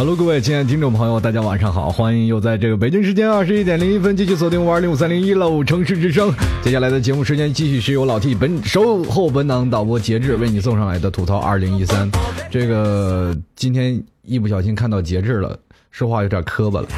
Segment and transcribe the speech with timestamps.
[0.00, 6.32] Hello，各位亲爱的听众朋友，大家晚上好，欢迎又在这个北京时间二十一点零一分继续锁定五二零五三零一喽城市之声。
[6.62, 12.10] 接下来的节目时间继续是由老 T 本守候本档导播节制为你送上来的吐槽二零一三。
[12.50, 15.58] 这个今天一不小心看到节制了，
[15.90, 16.88] 说话有点磕巴了。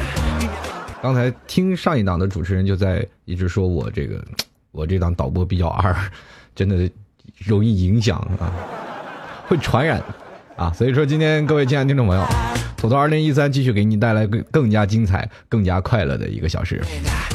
[1.01, 4.23] 刚才听上一档的主持人就在一直说我这个
[4.71, 5.93] 我这档导播比较二，
[6.55, 6.89] 真的
[7.37, 8.47] 容易影响啊，
[9.45, 10.01] 会传染
[10.55, 10.71] 啊。
[10.71, 12.25] 所以说今天各位亲爱的听众朋友。
[12.83, 16.81] 吐槽二零一三继续给你带来更更加精彩、更加快乐的一个小时。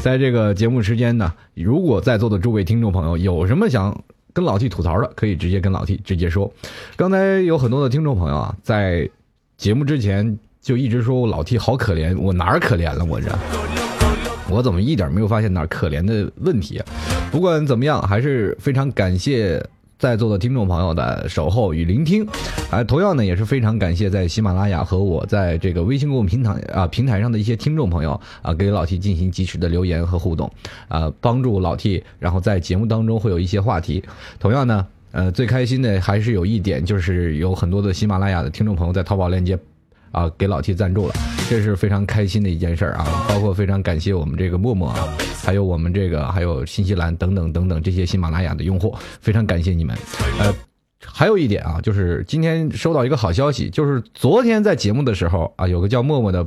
[0.02, 3.98] 在这个节目时间呢，如果在座的诸位听众朋友有什么想
[4.34, 6.52] 跟老 T 吐槽的，可以直接跟老 T 直接说。
[6.96, 9.08] 刚才有很多的听众朋友啊，在
[9.56, 13.02] 节目之前就一直说我老 T 好可怜，我哪儿可怜了？
[13.06, 13.34] 我这，
[14.50, 16.84] 我怎么一点没有发现哪可怜的问题啊？
[17.32, 19.66] 不管怎么样，还是非常感谢。
[19.98, 22.24] 在座的听众朋友的守候与聆听，
[22.70, 30.48] 啊，同样呢也是非常感谢在喜马拉雅和我在这个微信公众平台啊平台上的一些听众朋友啊，给老 T 进行及时的留言和互动，
[30.86, 34.04] 啊，帮助老 T，然后在节目当中会有一些话题。
[34.38, 39.58] 同样呢，呃，最开心的还是有一点，就是有很多的喜马拉雅的听众朋友在淘宝链接。
[40.10, 41.14] 啊，给老 T 赞助了，
[41.48, 43.26] 这是非常开心的一件事啊！
[43.28, 45.08] 包括非常感谢我们这个默默啊，
[45.44, 49.96] 还有我们这个还有新西兰等等等等这些喜马拉雅的用户，非常感谢你们。
[50.38, 50.54] 呃，
[51.04, 56.46] 还有一点啊，就是今天收到一个好消息，就是昨天在节目的时候啊，有个叫默默的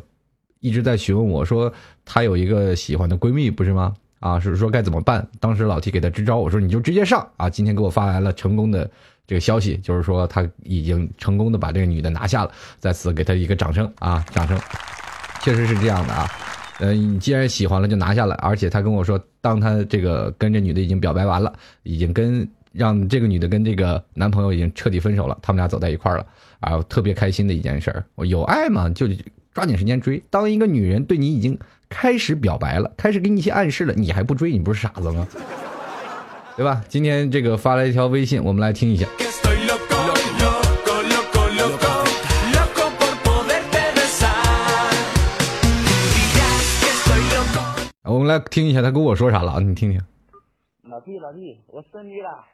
[0.59, 1.71] 一直在询问我说，
[2.03, 3.93] 她有一个喜欢的闺蜜，不是吗？
[4.19, 5.27] 啊，是说该怎么办？
[5.39, 7.49] 当时老 T 给她支招，我说你就直接上啊！
[7.49, 8.89] 今天给我发来了成功的。
[9.31, 14.25] 这个消息就是说，他已经成功的把这个女的拿下了，在此给他一个掌声啊！
[14.29, 14.59] 掌声，
[15.41, 16.29] 确实是这样的啊。
[16.81, 18.35] 呃，你既然喜欢了，就拿下了。
[18.41, 21.53] 而且他跟我说，当他这个跟这女的已经表白完了，
[21.83, 26.25] 已经跟让这个女的跟这个男朋友已经彻底分手了，他们俩走在一块儿了
[26.59, 28.03] 啊，特别开心的一件事儿。
[28.15, 29.07] 我有爱嘛，就
[29.53, 30.21] 抓紧时间追。
[30.29, 35.25] 当一个女人对你已经开始表白了，开始给你一些暗示了，你还不追，你不是傻子吗？
[36.57, 36.83] 对吧？
[36.87, 39.07] 今天这个发了一条微信，我们来听一下。
[48.03, 49.59] 我们来听一下他跟我说啥了啊？
[49.59, 49.99] 你听听。
[50.83, 52.45] 老弟，老弟，我生日了，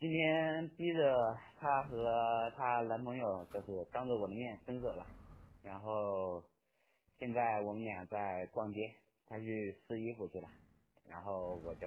[0.00, 5.06] 今天逼着她和她男朋友就是当着我的面分手了，
[5.62, 6.42] 然后
[7.20, 8.90] 现在我们俩在逛街，
[9.28, 10.48] 他去试衣服去了，
[11.08, 11.86] 然后我就。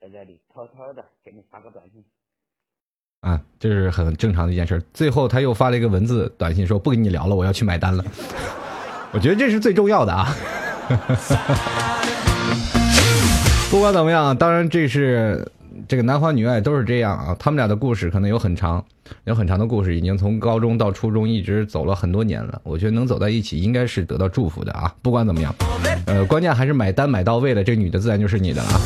[0.00, 2.04] 在这里偷偷的给你发个短信，
[3.22, 4.82] 啊，这是很正常的一件事。
[4.92, 8.04] 最后他又发了一个文字短信，说不跟你聊了，我要去买单了。
[9.12, 10.34] 我觉得这是最重要的啊。
[13.70, 15.50] 不管怎么样，当然这是
[15.88, 17.34] 这个男欢女爱都是这样啊。
[17.38, 18.84] 他们俩的故事可能有很长，
[19.24, 22.60] 有很长的故事，已经从高中到初中一直走了很多年了。
[22.62, 24.94] 我觉得能走在一起，应该是得到祝福的啊。
[25.02, 25.52] 不管怎么样，
[26.06, 28.78] 呃，关键还是买单买到位了，这女的自然就是你的了啊。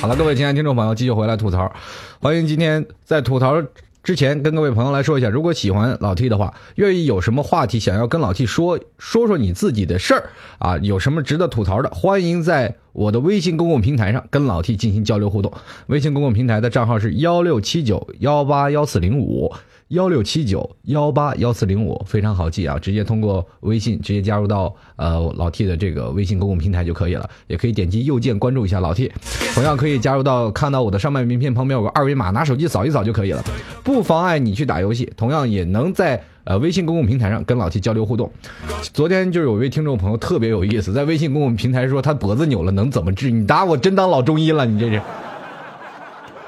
[0.00, 1.72] 好了，各位亲爱的听众朋友，继续回来吐槽。
[2.20, 3.62] 欢迎今天在吐槽
[4.02, 15.52] 之前跟各位朋友来说一下，如果喜欢老 T 的话，愿意有什么话题想要跟老 T 说说说你自己的事儿啊，有什么值得吐槽的，欢迎在我的微信公共平台上跟老 T 进行交流互动。
[15.86, 19.52] 微信公共平台的账号是幺六七九幺八幺四零五。
[19.92, 29.12] 幺六七九幺八幺四零五非常好记啊，直接通过微信直接加入到呃老 T 的这个微信公共平台就可以了，也可以点击右键关注一下老 T，
[29.54, 33.44] 同样可以加入到看到我的上麦名片旁边有个二维码，拿手机扫一扫就可以了，
[33.84, 38.32] 不妨碍你去打游戏，同样也能在呃微信公共平台上跟老 T 交流互动。
[38.94, 43.30] 昨天就有一位听众朋友特别有意思，在微信公共平台说他脖子扭了能怎么治？
[43.30, 45.02] 你打我真当老中医了，你这是。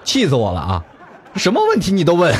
[0.02, 0.84] 气死我了啊！
[1.36, 2.34] 什么问题你都问。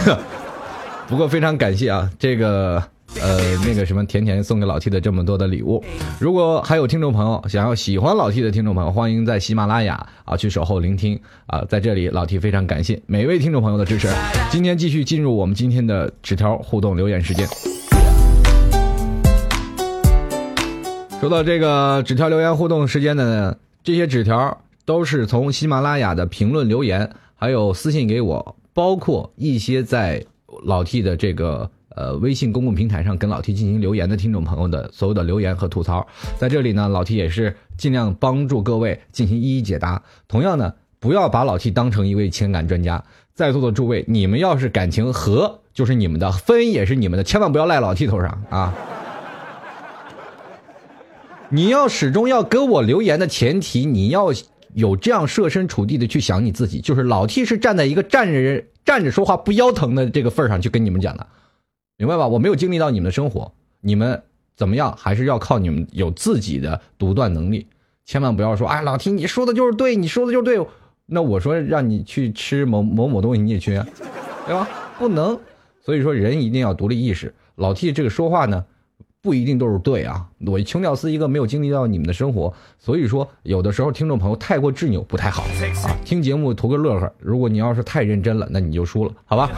[1.07, 2.83] 不过非常感谢啊，这个
[3.21, 5.85] 呃那个什么甜甜送给老 T 的这么多的礼物。
[6.19, 14.09] 如果还有听众朋友想要喜欢老 T 的听众朋友，欢迎在喜马拉雅啊去守候聆听啊，在这里老 T 非常感谢每位听众朋友的支持。
[14.51, 17.47] 今天继续进入我们今天的纸条互动留言时间。
[21.21, 30.25] 说到这个纸条留言互动时间呢，这些纸条都是从喜马拉雅的评论留言，还有私信给我，包括一些在
[30.65, 36.07] 老 T 的这个呃微信公共平台上跟老 T 进行留言的听众朋友的所有的留言和吐槽，
[36.39, 40.03] 在这里呢，老 T 也是尽量帮助各位进行一一解答。
[40.27, 48.75] 同样呢，不要把老 T 当成一位情感专家，在座的诸位，你们要是感情和就是你们的，分也是你们的，千万不要赖老 T 头上啊。
[51.51, 54.33] 你要始终要给我留言的前提，你要
[54.75, 61.27] 有这样设身处地的去想你自己，就是老 T 是站在一个站着站着说话不腰疼的这个份上去跟你们讲的，
[61.97, 62.27] 明白吧？
[62.29, 64.23] 我没有经历到你们的生活，你们
[64.57, 67.67] 怎么样还是要靠你们有自己的独断能力，
[68.05, 70.67] 千万不要说哎，老 T 你说的就是对，你说的就是对，
[71.07, 73.81] 那我说让你去吃某某某东西你也去，
[74.47, 74.69] 对吧？
[74.99, 75.39] 不能，
[75.85, 77.35] 所以说人一定要独立意识。
[77.55, 78.65] 老 T 这个说话呢。
[79.25, 80.23] 不一定都是对啊！
[80.47, 85.45] 我穷屌丝一个没有经历到你们的生活，所以说有的时候听众朋友太过执拗不太好
[85.87, 85.97] 啊。
[86.05, 89.51] 听节目图个乐呵，如果你要是太认真了，那你就输了，好吧？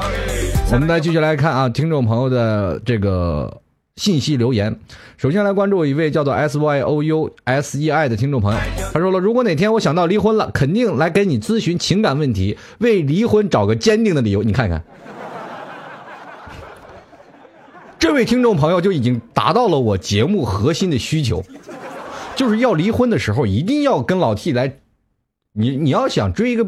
[0.73, 3.61] 我们再继续来看啊，听众朋友的这个
[3.97, 4.79] 信息留言。
[5.17, 8.61] 首先来关注一位叫做 S Y O U S E I 的听众朋友，
[8.93, 14.45] 他说了：如果哪天我想到离婚了，肯定来给你咨询情感问题，为离婚找个坚定的理由。
[14.45, 14.85] 你看看。
[17.99, 21.43] 这位听众朋友就已经达到了我节目核心的需求，
[22.35, 24.77] 就是要离婚的时候一定要跟老 T 来，
[25.53, 26.67] 你你要想追一个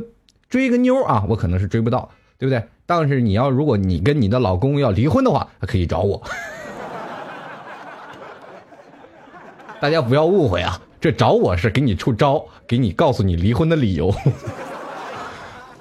[0.49, 2.65] 追一个妞啊，我可能是追不到，对不对？
[2.87, 6.23] 但是你要如果你跟你的老公要离婚的话，可以找我。
[9.81, 14.13] 大家不要误会啊，这找我是给你出招，给你告诉你离婚的理由。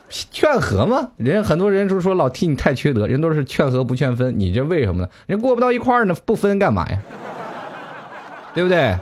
[0.09, 1.11] 劝和吗？
[1.17, 5.09] 人很多人都说老 T 你太缺德，人都是劝和不劝分，你这为什么呢？
[5.25, 7.01] 人过不到一块儿呢，不分干嘛呀？
[8.53, 8.97] 对不对？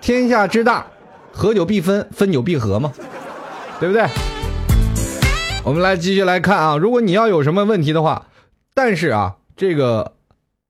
[0.00, 0.84] 天下之大，
[1.30, 2.92] 合久必分，分久必合嘛，
[3.78, 4.04] 对不对？
[5.64, 8.26] 我们来继续来看啊，如果你要有什么问题的话，
[8.74, 10.12] 但是啊，这个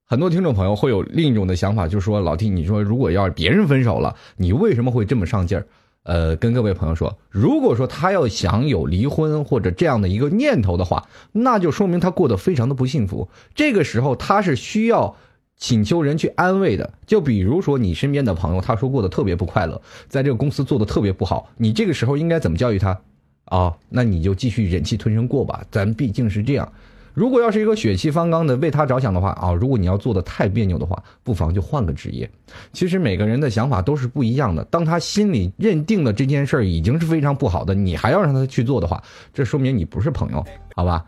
[0.06, 5.66] 很多听众朋友会有另一种的想法，就是说老 T，你说如果要是别人分手了，你为什么会这么上劲儿？
[6.04, 13.28] 呃，跟各位朋友说，如果说他要想有离婚或者这样的一个念头的话，那就说明他过得非常的不幸福。
[13.54, 15.14] 这个时候他是需要
[15.56, 16.92] 请求人去安慰的。
[17.06, 23.00] 就比如说你身边的朋友，他说过得特别不快乐，在这个公司做的特别不好，你这个时候应该怎么教育他？
[23.44, 26.72] 啊，那你就继续忍气吞声过吧，咱毕竟是这样。
[27.14, 32.30] 如果要是一个血气方刚的为他着想的话啊，如果你要做的太别扭的话，不妨就换个职业。
[32.72, 34.64] 其实每个人的想法都是不一样的。
[34.64, 39.02] 当他心里认定了这件事儿已经是非常不好的，你还要让他去做的话，
[39.34, 40.42] 这说明你不是朋友，
[40.74, 41.04] 好吧？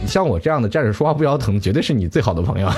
[0.00, 2.70] 你像我这样的站着说话不腰疼，绝对是你最好的朋友。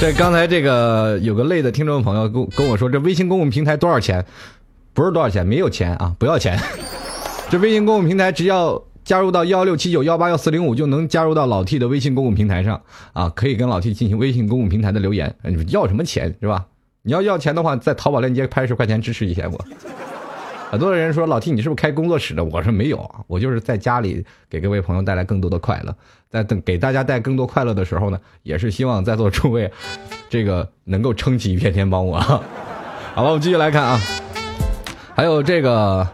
[0.00, 4.24] 这刚才这个有个累的听众朋友跟跟我说，这微信公共平台多少钱？
[4.94, 6.58] 不是多少钱，没有钱啊，不要钱。
[7.50, 8.82] 这微信公共平台只要。
[9.04, 12.80] 加入到幺六七九幺八幺四零五就能加入到老 T 的微信公共平台上
[13.12, 15.34] 啊，可以跟老 T 进行微信公共平台的留言。
[15.42, 16.66] 你要什么钱是吧？
[17.02, 19.64] 你要要钱的话，在淘宝链接拍十块钱支持一下我。
[20.70, 22.44] 很多的人说老 T 你是不是开工作室的？
[22.44, 25.92] 我说没有啊，我就是在家里给各位朋友带来更多的快乐。
[26.30, 29.72] 在等给大家带更多快乐的时候呢，也是希望在座诸位
[30.28, 32.20] 这个能够撑起一片天帮我。
[33.14, 34.00] 好了，我们继续来看啊，
[35.16, 36.06] 还有这个。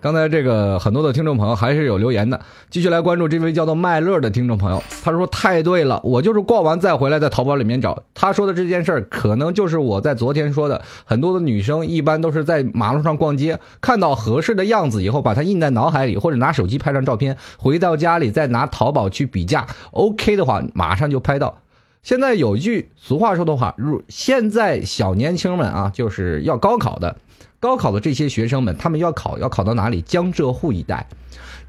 [0.00, 2.40] 刚才这个很多的听众朋友还是有留言的，
[2.70, 4.82] 继续来关注这位叫做麦乐的听众朋友。
[5.04, 10.80] 他说太对了，我就是逛完再回来，在淘宝里面找他说的这件事儿，可能就是我在昨天说的。
[11.04, 21.58] 很多的女生一般都是在马路上逛街，看到合适的样子以后，把它印在脑海里，或者拿手机拍张照片，回到家里再拿淘宝去比价，OK 的话马上就拍到。
[22.02, 27.16] 现在有句俗话说的话，如现在小年轻们啊，就是要高考的。
[27.60, 30.00] 高考的这些学生们，他们要考要考到哪里？
[30.00, 31.06] 江浙沪一带，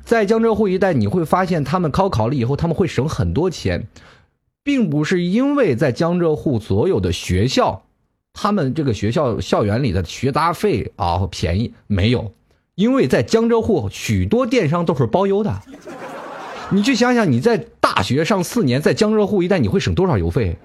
[0.05, 3.86] 在江浙沪一带，你会发现他们高考了以后，他们会省很多钱，
[4.63, 7.83] 并不是因为在江浙沪所有的学校，
[8.31, 12.31] 他们这个学校校园里的学杂费啊便宜，没有，
[12.75, 15.62] 因为在江浙沪许多电商都是包邮的。
[16.69, 20.55] 你去想想，你在大学上四年，在江浙沪一带，你会省多少邮费？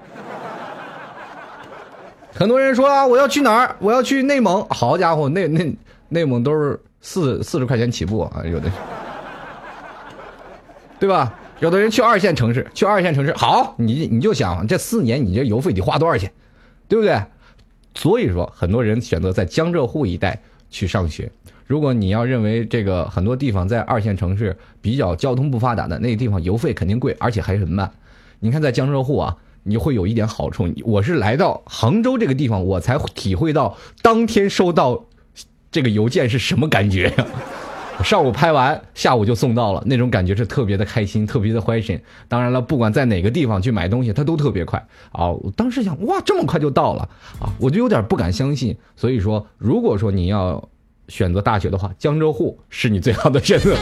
[2.38, 3.76] 很多人说啊，我要去哪儿？
[3.78, 4.62] 我要去内蒙。
[4.69, 5.75] 好家伙，内内
[6.11, 8.71] 内蒙都是四四十块钱起步啊，有的，
[11.00, 11.35] 对吧？
[11.61, 16.31] 有的人去二线城市，去二线城市好，你你就想这四年你这油费得花多少钱，
[16.87, 17.19] 对不对？
[17.95, 20.38] 所以说，很多人选择在江浙沪一带
[20.69, 21.33] 去上学。
[21.66, 27.90] 如果你要认为这个很多地方在二线城市比较交通不发达的那个地方油费肯定贵，而且还很慢。
[28.40, 29.35] 你看在江浙沪啊，
[29.66, 30.73] 你会有一点好处。
[30.85, 35.04] 我是来到杭州这个地方，我才体会到当天收到
[35.70, 37.26] 这个邮件是什么感觉呀。
[38.04, 41.99] 上午拍完，下午就送到了，那种感觉是特别的开心，特别的欢神。
[42.28, 45.30] 当然了，不管在哪个地方去买东西，它都特别快啊！
[45.30, 47.08] 我当时想，哇，这么快就到了
[47.40, 47.49] 啊！
[47.58, 48.76] 我就有点不敢相信。
[48.96, 50.68] 所以说，如果说你要
[51.08, 53.75] 选择大学的话，江浙沪是你最好的选择。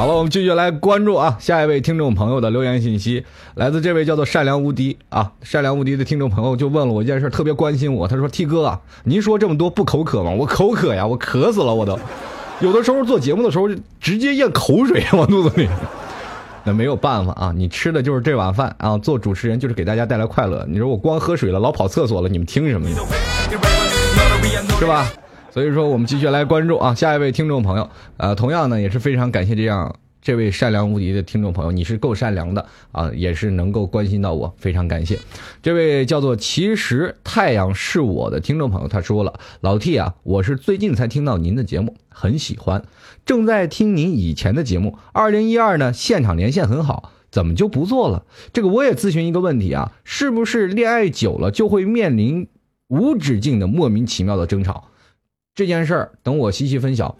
[0.00, 3.22] 好了，我们继续来关注啊，下一位听众朋友的留言信息，
[3.54, 8.08] 来自这位叫做善良无敌啊，善良无敌的听众朋友就问了我一件事，特别关心我。
[8.08, 10.30] 他说：“T 哥啊，您说这么多不口渴吗？
[10.30, 11.98] 我口渴呀，我渴死了，我都
[12.60, 15.68] 有的时候做节目的时候就直接咽口水往肚子里。
[16.64, 18.96] 那没有办法啊，你吃的就是这碗饭啊。
[18.96, 20.64] 做主持人就是给大家带来快乐。
[20.66, 22.96] 你说我光喝水了，老跑厕所了，你们听什么呀？
[24.78, 25.06] 是吧？”
[25.52, 35.18] 所以说，我们继续来关注啊，下一位听众朋友，呃，同样呢也是非常感谢这样这位善良无敌的听众朋友，你是够善良的啊，也是能够关心到我，非常感谢。
[35.62, 42.84] 这位叫做其实太阳是我的听众朋友，他说了，老 T 啊，我是最近才听到您的节目，很喜欢，
[43.24, 44.98] 正在听您以前的节目。
[45.12, 48.24] 二零一二呢，现场连线很好，怎么就不做了？
[48.52, 52.46] 这个我也咨询一个问题啊，是不是恋爱久了就会面临
[52.88, 54.84] 无止境的莫名其妙的争吵？
[55.60, 57.14] 这件事儿等我细细分享。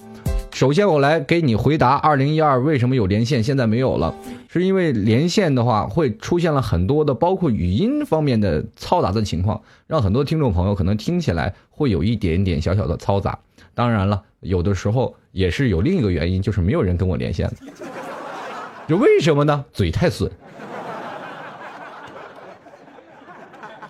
[0.51, 4.15] 首先，我来给你回答：二零一二为什么有连线，现在没有了？
[4.49, 13.39] 是因为连线的话会出现了很多的，包括语音方面的嘈杂的情况，让很多听众朋友可能听起来会有一点点小小的嘈杂。
[13.75, 17.47] 当然了，有的时候也是有另一个原因，就是没有人跟我连线。
[18.89, 19.63] 就为什么呢？
[19.71, 20.33] 嘴太损。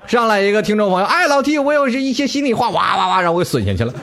[0.08, 3.94] 上来一个听众朋友，哎，老 T，我有是一些心里话，哇哇哇，让我给损下去了。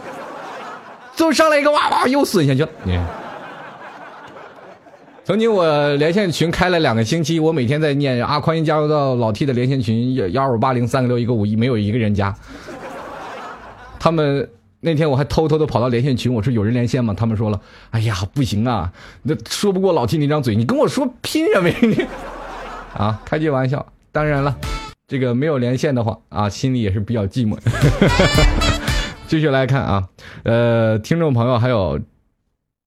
[1.17, 2.69] 就上来一个哇哇，又损下去了。
[2.83, 2.97] 你
[5.25, 12.33] 曾经我连线群开了两个星期，我每天在念啊，欢迎加入到老 T 的连线群幺二五八零三个六一个五一，没有一个人加。
[13.99, 14.47] 他们
[14.79, 17.15] 那天我还偷偷的跑到连线群，我说有人连线吗？
[17.17, 17.59] 他们说了，
[17.89, 18.93] 哎呀，不行啊，
[19.23, 22.05] 那说不过老 T 那张嘴，你跟我说拼什么呀你？
[22.93, 23.83] 啊，开句玩笑。
[24.11, 24.55] 当然了，
[25.07, 27.57] 这个没有连线的话啊，心里也是比较寂寞。
[29.27, 30.09] 继续来看啊，
[30.43, 31.99] 呃，听众朋友还有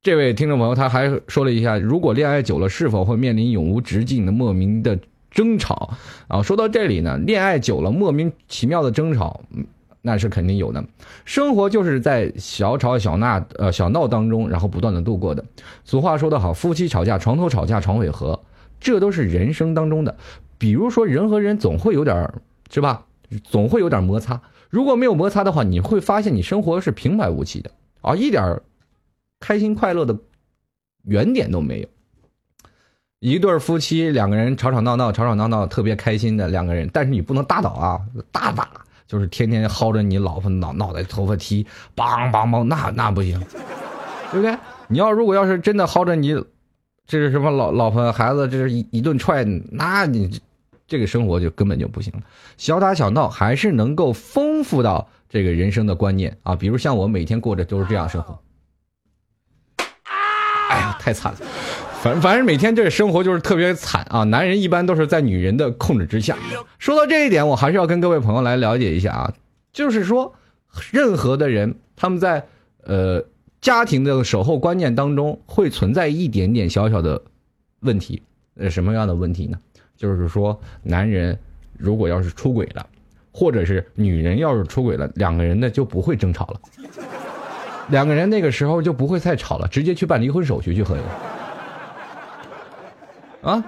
[0.03, 4.99] 这位听众朋友，他还说了一下，如果恋爱久了，是否会面临永无止境的莫名的
[5.31, 5.93] 争吵？
[6.29, 9.43] 啊，说到这里呢，恋爱久了莫名其妙的争吵，
[10.01, 10.83] 那是肯定有的。
[11.27, 15.45] 生活就是在小吵小闹呃小闹当中，然后不断的度过的。
[15.85, 18.41] 俗话说得好，夫妻吵架床头吵架床尾和，
[18.81, 20.17] 这都是人生当中的。
[20.57, 22.33] 比如说人和人总会有点
[22.71, 23.05] 是吧，
[23.45, 24.41] 总会有点摩擦。
[24.71, 28.61] 如果没有摩擦的话，你会发现你生活是平白无奇的啊，一点
[29.41, 30.17] 开心快乐的
[31.03, 31.89] 原点都没有。
[33.19, 38.01] 一对夫妻两个人吵吵闹闹，吵吵闹闹特别开心的两个人，但是你不能大倒啊，
[38.31, 38.71] 大打
[39.09, 43.39] 就是天天薅着你老婆脑脑袋头发踢，梆梆梆，那那不行，
[44.31, 44.57] 对不对？
[44.87, 46.33] 你要如果要是真的薅着你，
[47.07, 50.41] 这是什么老老婆孩子，这是一一顿踹，那你。
[50.91, 52.23] 这个生活就根本就不行了，
[52.57, 56.57] 小打小闹还是能够丰富到这个人生的观念啊。
[56.57, 58.37] 比如像我每天过着都是这样生活，
[60.69, 61.39] 哎呀，太惨了，
[62.03, 64.25] 反反正每天这个生活就是特别惨啊。
[64.25, 66.37] 男人一般都是在女人的控制之下。
[66.81, 69.35] 说到这一点，我还是要跟各位朋友来了解一下啊，
[69.73, 70.35] 就是说，
[70.91, 72.45] 任何的人他们在
[72.83, 73.25] 呃
[73.61, 77.23] 家庭的守候观念当中会存在一点点小小的
[77.79, 78.25] 问题，
[78.57, 79.57] 呃，什么样的问题呢？
[80.01, 81.39] 就是说，男人
[81.77, 82.87] 如果要是出轨了，
[83.31, 86.61] 或者是女人要是出轨了，两个人呢就不会争吵了，
[87.89, 91.05] 两个人那个时候就不会再吵了，直接去办离婚手续就可以了。
[93.43, 93.63] 啊，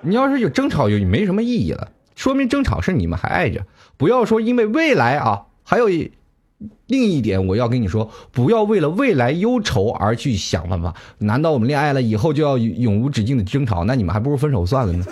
[0.00, 3.66] 你要是有争吵，就没什么意义了，说明争吵是你们还爱着。
[3.98, 6.10] 不要说因为未来啊，还有一。
[6.86, 10.94] 另一点，我要跟你说，不要为了未来忧愁而去想办法。
[11.18, 13.84] 难道我们恋爱了以后就要永无止境的争吵？
[13.84, 15.04] 那你们还不如分手算了呢。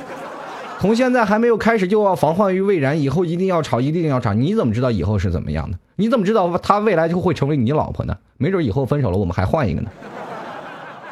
[0.80, 4.32] 从现在还没有开始就要防患于未然，以后一定要吵，一定要吵。
[4.32, 5.78] 你怎么知道以后是怎么样的？
[5.96, 8.16] 你怎么知道他未来就会成为你老婆呢？
[8.38, 9.90] 没准以后分手了，我们还换一个呢，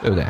[0.01, 0.27] 对不对？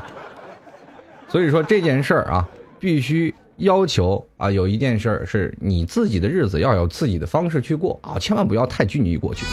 [1.29, 2.49] 所以说这件事儿啊，
[2.81, 9.47] 必须要求啊，有一件事儿是你自己的日子要有自己的方式去过啊，千万不要太拘泥于过去。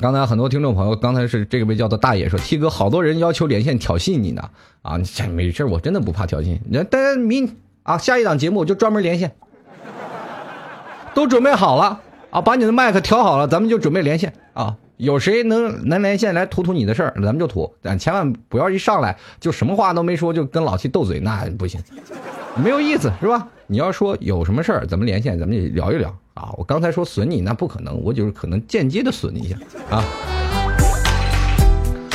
[0.00, 4.42] 刚才很多听众朋友，刚才是这位叫做大爷说，T 哥，好多人要求连线挑衅你呢，
[4.80, 6.58] 啊，这没事我真的不怕挑衅。
[6.70, 7.54] 那大家明
[7.86, 9.32] 啊，下一档节目就专门连线，
[11.14, 12.00] 都准备好了
[12.30, 14.76] 啊，把你的麦克调好了，咱们就准备连线啊。
[14.96, 21.80] 有谁能能连线来吐吐你的事儿，咱们就吐，但千万不要一上来就什么话都没说就跟老七斗嘴，那不行，
[22.56, 23.46] 没有意思是吧？
[23.68, 26.50] 你要说有什么事儿，咱们连线，咱们也聊一聊啊。
[26.56, 29.56] 我刚才说损你，那不可能，我就是可能间接的损你一下
[29.90, 30.02] 啊。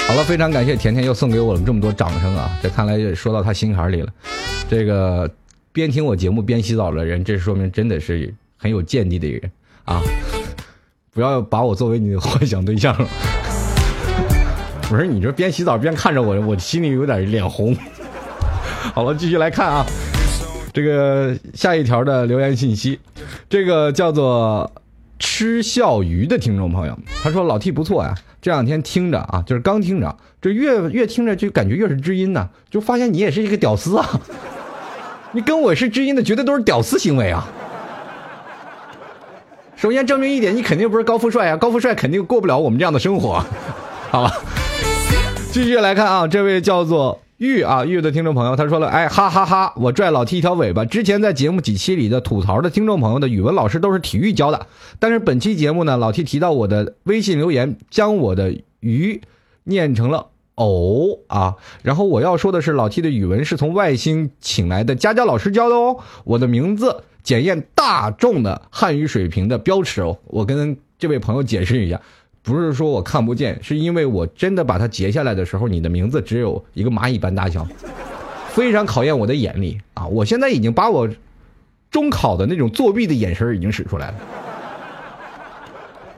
[0.07, 2.49] 好了，非常感谢甜甜又送给我们这么多掌声啊！
[2.61, 4.09] 这看来也说到他心坎里了。
[4.67, 5.29] 这个
[5.73, 9.51] 边听我节目边洗澡的人，这说明真的是很有见地的人
[9.85, 10.01] 啊！
[11.13, 13.07] 不要把我作为你的幻想对象了。
[14.89, 17.75] 不是你这边洗澡边看着我，我心里有点脸红。
[18.93, 19.85] 好了，继续来看啊，
[20.73, 22.99] 这个下一条的留言信息，
[23.49, 24.69] 这个叫做
[25.19, 28.13] 吃笑鱼的听众朋友，他说老 T 不错呀。
[28.41, 34.19] 这两天听着啊，就是刚听着，这越越听着就感觉越是知音呢，就发现你也是一个屌丝啊！
[35.33, 37.47] 你跟我是知音的，绝对都是屌丝行为啊！
[39.77, 43.43] 首先证明一点，你肯定不是高富帅啊，高富帅肯定过不了我们这样的生活，
[44.11, 44.33] 好吧？
[45.51, 50.83] 继续来看啊，这位叫做玉啊玉的听众朋友，他说了，哎哈哈哈，我拽老 T 一条尾巴。
[50.83, 54.67] 之前在节目几期里的吐槽的听众朋友的语文老师都是体育教的，
[54.99, 59.21] 但是本期节目呢，老 T 提到我的微信留言，将我的鱼
[59.63, 60.27] 念成了
[60.65, 61.55] 哦啊。
[61.83, 65.97] 然后我要说的是，老 T 的语文是从外星请来的家教老师教的哦。
[66.23, 70.17] 我的名字检验大众的汉语水平的标尺哦。
[70.25, 71.99] 我跟这位朋友解释一下。
[72.43, 77.67] 不是说我看不见，是因为我真的把它截下来的时候，你的名字只有一个蚂蚁般大小，
[78.49, 80.07] 非常考验我的眼力啊！
[80.07, 81.07] 我现在已经把我
[81.91, 84.15] 中考的那种作弊的眼神已经使出来了。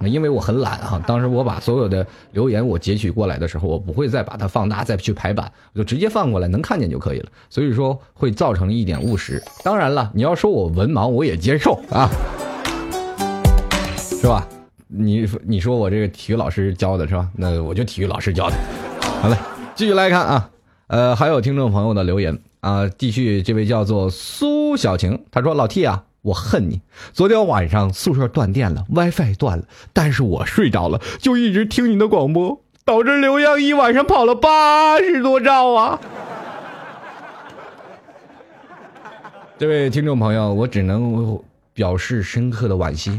[0.10, 7.30] 因为我很懒哈，当时我把所有的留言我截取过来的时候，我不会再把它放大再去排版，我就直接放过来，能看见就可以了。
[7.50, 9.42] 所以说会造成一点误时。
[9.64, 12.10] 当然了，你要说我文盲，我也接受啊，
[13.98, 14.48] 是吧？
[14.88, 17.28] 你你说我这个体育老师教的是吧？
[17.36, 18.56] 那我就体育老师教的。
[19.22, 19.36] 好嘞，
[19.76, 20.50] 继续来看啊，
[20.88, 26.82] 呃，还有听众朋友的留言啊，继续这位叫做苏小晴，他说：“老 T 啊，我恨你。
[27.14, 36.00] 昨天晚上宿舍断电了，WiFi 断了，但是我睡着了，就一直听你的广播，导致流量一晚上跑了八十多兆啊。
[39.60, 41.40] ”这位听众朋友，我只能
[41.74, 43.18] 表示深刻的惋惜。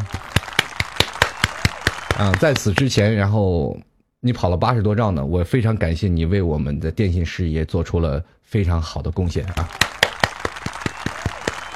[2.19, 3.77] 啊，在此之前，然后
[4.21, 9.69] 你跑了八十多兆呢，我非常感谢你为我们的电信事业做出了非常好的贡献啊！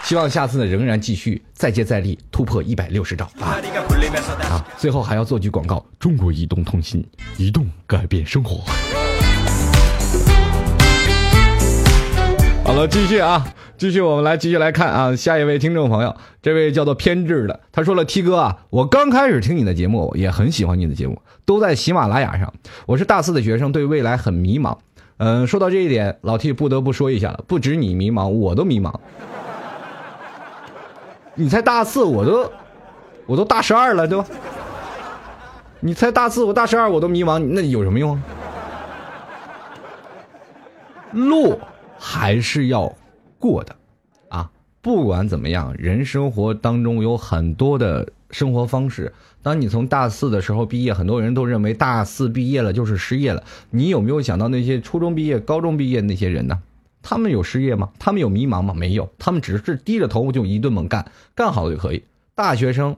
[0.09, 3.61] 希望下次呢仍然继续再接再厉，突破一百六十兆啊！
[4.49, 8.65] 啊，最后还要做句广告：中国移动通信，移动改变生活。
[12.65, 22.51] 好了，继续啊，继续，我们来继续来看啊，下一位听众朋友，这位叫做偏执的，他说了：“T 哥啊，我刚开始听你的节目，也很喜欢你的节目，都在喜马拉雅上。
[22.87, 24.79] 我是大四的学生，对未来很迷茫。
[25.19, 28.95] 嗯，说到这一点，老 T 不得不说一下了，不止你迷茫，我都迷茫。
[31.39, 32.51] 你才大四，我都
[33.25, 34.27] 我都大十二了，对吧？
[35.79, 38.17] 你才大四，我大十二，我都迷茫，那有什么用？
[38.17, 38.23] 啊
[41.13, 41.59] 路。”
[42.01, 42.95] 还是要
[43.41, 43.75] 过的，
[44.29, 49.13] 啊，不管怎么样，人生活当中有很多的生活方式。
[49.43, 53.43] 当你从大四的时候毕业，很多人都认为大四毕业了就是失业了。
[53.71, 56.61] 你有没有想到那些初中毕业、高中毕业那些人呢？
[57.09, 57.89] 他们有失业吗？
[57.99, 58.75] 他们有迷茫吗？
[58.75, 62.05] 没有，他们只是低着头就一顿猛干，干好了就可以。
[62.35, 62.95] 大学生，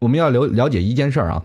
[0.00, 1.44] 我们要了了解一件事啊，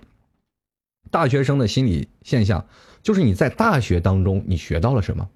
[1.11, 2.65] 大学生的心理现象
[3.03, 5.27] 就是你在大学当中你学到了什么？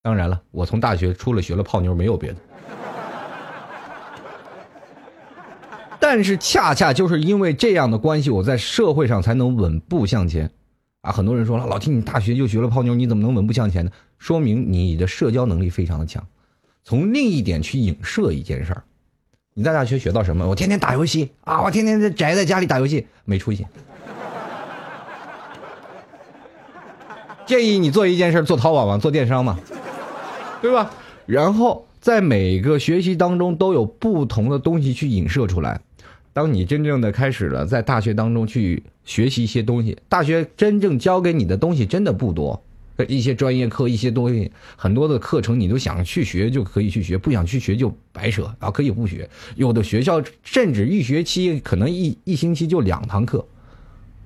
[0.00, 2.36] 当然了，我从大学出了学了泡妞，没有别的。
[5.98, 10.48] 但是恰恰就是因为这样的关系，我在社会上才能稳步向前。
[11.00, 13.90] 啊，很多人说了，老听你大学就学了泡妞，你怎么能稳步向前呢？
[14.18, 16.26] 说明你的社交能力非常的强。
[16.84, 18.84] 从另一点去影射一件事儿，
[19.54, 20.48] 你在大学学到什么？
[20.48, 23.66] 我天天打游戏啊，我天天在宅在家里打游戏，没出息。
[27.46, 29.58] 建议你做一件事，做淘宝嘛，做电商嘛。
[30.62, 30.90] 对吧？
[31.26, 35.80] 然后在每个学习当中都有不同的东西去影射出来。
[36.32, 42.62] 当你真正的开始了在大学当中去学习一些东西，大学真正教给你的东西真的不多。
[43.04, 49.28] 一些专业课，一些东西，很多的课程，你都想去学就可以去学，不想去学就白扯啊，可以不学。
[49.56, 53.46] 有的学校甚至一学期可能一一星期就两堂课，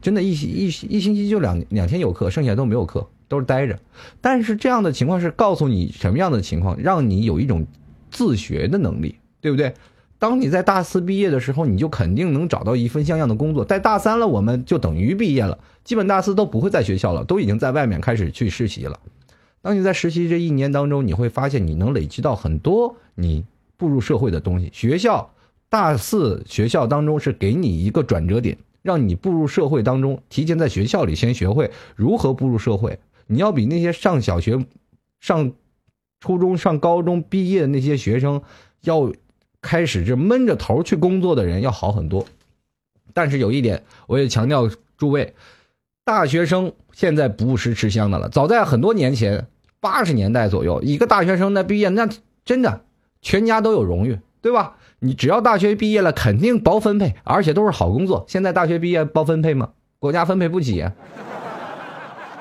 [0.00, 3.78] 真的一星一一星期就两两天有课，剩下都没有课，都是待着。
[4.20, 7.66] 但是这样的情况是告诉你什么样的情况，让你有一种
[8.10, 9.74] 自学的能力，对不对？
[10.20, 13.64] 当你在大四毕业的时候，你就肯定能找到一份像样的工作。
[13.64, 19.00] 在大三了，我们就等于毕业了，基本大四都不会在学校了，都已经在外面开始去实习了。
[19.62, 23.46] 当你在实习这一年当中，你会发现你能累积到很多你
[23.78, 24.68] 步入社会的东西。
[24.74, 25.30] 学校
[25.70, 32.98] 大四学校当中是给你一个转折点，让你步入社会当中，提前在学校里先学会如何步入社会。
[33.26, 34.66] 你要比那些上小学、
[35.18, 35.50] 上
[36.20, 38.42] 初中、上高中毕业的那些学生
[38.82, 39.10] 要。
[39.62, 42.26] 开始这闷着头去工作的人要好很多，
[43.12, 45.34] 但是有一点，我也强调诸位，
[46.04, 48.28] 大学生现在不是吃香的了。
[48.28, 49.46] 早在很多年前，
[49.80, 52.08] 八十年代左右，一个大学生的毕业，那
[52.44, 52.82] 真的
[53.20, 54.76] 全家都有荣誉，对吧？
[54.98, 58.24] 你只要大学毕业了，肯定包分配，而且都是好工作。
[58.28, 59.70] 现在大学毕业包分配吗？
[59.98, 60.84] 国家分配不起。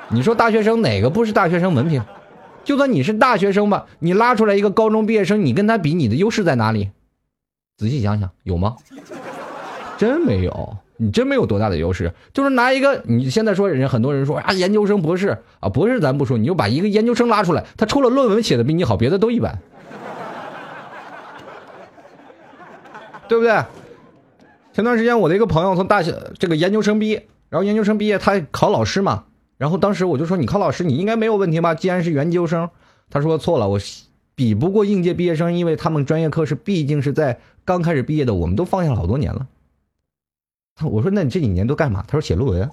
[0.09, 2.03] 你说大学生哪个不是大学生文凭？
[2.63, 6.89] 就算你是大学生吧，你拉出来一个高中毕业生，你跟他比，你的优势在哪里？
[7.79, 8.75] 仔细想想，有吗？
[9.97, 12.13] 真没有，你真没有多大的优势。
[12.33, 19.59] 就是拿一个，你现在说人，很多人说啊，研究生、博士啊，博士咱不说，你就把一个研究生拉出来，他除了论文写的比你好，别的都一般，
[23.29, 23.63] 对不对？
[24.73, 29.23] 前段时间我的一个朋友从大学这个研究生毕业，然后研究生毕业他考老师嘛，
[29.57, 31.75] 然后当时我就说你考老师你应该没有问题吧？
[31.75, 32.69] 既然是研究生，
[33.09, 33.79] 他说错了，我。
[34.35, 39.47] 比不过应届毕业生，因为他们专业课是毕竟是在刚开始毕业的，我们都放下了好多年了。
[40.81, 42.67] 我说：“那你这几年都干嘛？”他说：“写论文。”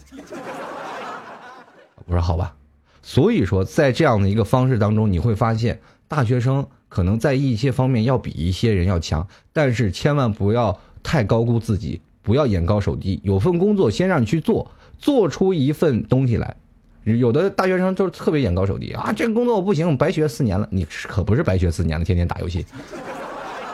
[2.06, 2.56] 我说：“好吧。”
[3.04, 5.78] 所以说，在这样的一个方式当中，你会发现
[6.08, 13.20] 大学生可能在一些方面要比一些人要强，但是千万不要太高估自己，不要眼高手低。
[13.22, 16.56] 有份工作先让你去做，做出一份东西来。
[17.04, 20.66] 有的大学生就是特别眼高手低啊，这个工作我不行，白学四年了。
[20.70, 22.64] 你可不是白学四年了，天天打游戏，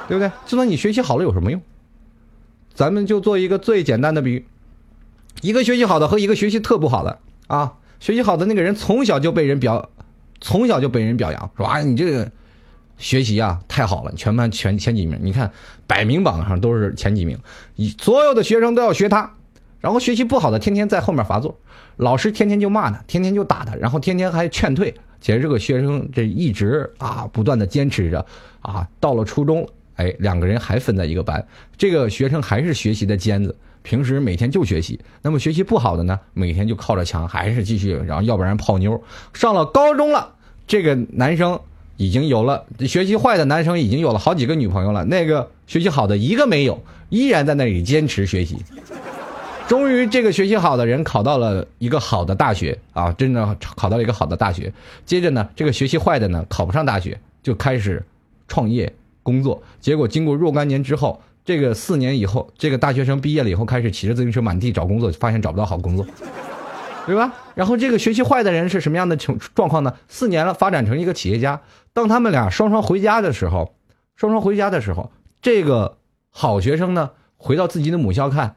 [0.08, 0.30] 对不对？
[0.46, 1.60] 就算你学习好了有什么用？
[2.74, 4.46] 咱们就做一个最简单的比喻：
[5.40, 7.74] 一个学习好的和一个学习特不好的啊。
[8.00, 9.90] 学习好的那个人从小就被人表，
[10.40, 12.30] 从小就被人表扬，说啊你这个
[12.98, 15.18] 学习啊太好了，全班全前几名。
[15.22, 15.52] 你看
[15.86, 17.38] 百名榜上都是前几名，
[18.00, 19.34] 所有的学生都要学他。
[19.80, 21.58] 然后学习不好的天天在后面罚坐。
[21.96, 24.94] 老师天天就骂他，天天就打他，然后天天还劝退。
[25.20, 28.24] 其实这个学生这一直啊不断的坚持着，
[28.60, 31.46] 啊到了初中，哎两个人还分在一个班。
[31.76, 34.98] 这个学生还是学习的尖子，平时每天就学习。
[35.22, 39.02] 那么学习不好的呢，每天就靠着墙，还是继续，然后要不然泡妞。
[39.32, 40.34] 上了高中了，
[40.66, 41.60] 这个男生
[41.96, 48.58] 已经有了学习坏的男生已经有了好几个女朋友了，那个学习好的一个没有，依然在那里坚持学习。
[49.68, 54.70] 终于，这个学习好的人考到了一个好的大学啊，真的考到了一个好的大学。
[55.06, 58.04] 接着呢，这个学习坏的呢，考不上大学，就开始
[58.48, 58.92] 创业
[59.22, 59.62] 工作。
[59.80, 66.06] 结果经过若干年之后，这个四年以后，这个大学生毕业了以后，开始骑着自行车满地找工作，发现找不到好工作，
[67.06, 67.32] 对吧？
[67.54, 69.94] 然后这个学习坏的人是什么样的情状况呢？
[70.08, 71.60] 四年了，发展成一个企业家。
[71.92, 73.74] 当他们俩双双回家的时候，
[74.16, 75.98] 双双回家的时候，这个
[76.30, 78.56] 好学生呢，回到自己的母校看。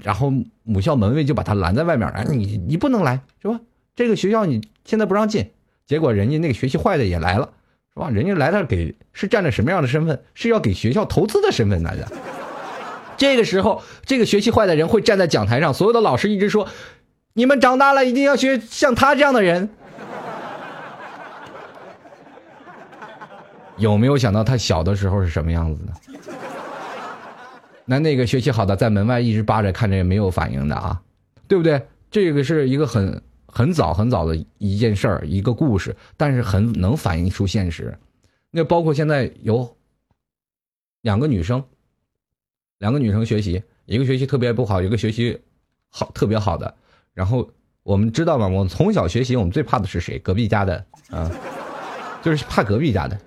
[0.00, 3.60] 然后母校门卫就把他拦在外面了，你你不能来是吧？
[3.94, 5.50] 这个学校你现在不让进。
[5.84, 7.50] 结果人家那个学习坏的也来了，
[7.94, 8.08] 是吧？
[8.10, 10.22] 人家来了给是占着什么样的身份？
[10.34, 12.08] 是要给学校投资的身份来的。
[13.16, 16.66] 这个时候，这个学习坏的人会站在讲台上，所有的老师一直说
[17.34, 19.68] ：“你们长大了一定要学像他这样的人。”
[23.78, 25.92] 有没有想到他小的时候是什么样子的？
[27.84, 31.00] 那那个学习好的在门外一直扒着看着也没有反应的啊，
[31.48, 31.82] 对不对？
[32.10, 33.20] 这个是一个很
[33.54, 37.96] 很早很早的一件事儿，一个故事，但是很能反映出现实。
[38.50, 39.76] 那包括现在有
[41.02, 41.62] 两个女生，
[42.78, 45.38] 两个女生学习，一个学习特别不好，一个学习
[45.90, 46.74] 好特别好的。
[47.12, 47.46] 然后
[47.82, 48.48] 我们知道吗？
[48.48, 50.18] 我们从小学习，我们最怕的是谁？
[50.20, 51.30] 隔壁家的啊，
[52.22, 53.18] 就是怕隔壁家的，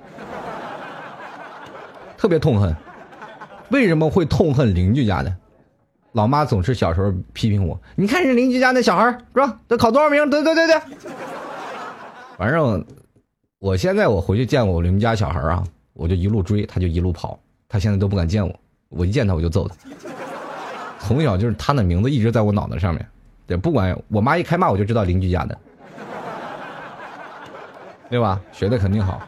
[2.17, 2.75] 特别痛恨。
[3.69, 5.35] 为什么会痛恨邻居家的？
[6.15, 9.59] 老妈总是小时候批评我，你看人邻居家那小孩是吧？
[9.67, 10.29] 得考多少名？
[10.29, 10.81] 对对对对。
[12.37, 12.83] 反正
[13.59, 19.75] 我现在我回去见我邻居家小孩啊，我就一路追，他就一路跑，他现在都不敢见我，我一见他我就揍他。
[20.99, 23.05] 从小就是他的名字一直在我脑袋上面，
[23.45, 25.57] 对，不管我妈一开骂我就知道邻居家的，
[28.09, 28.39] 对吧？
[28.53, 29.21] 学的肯定好。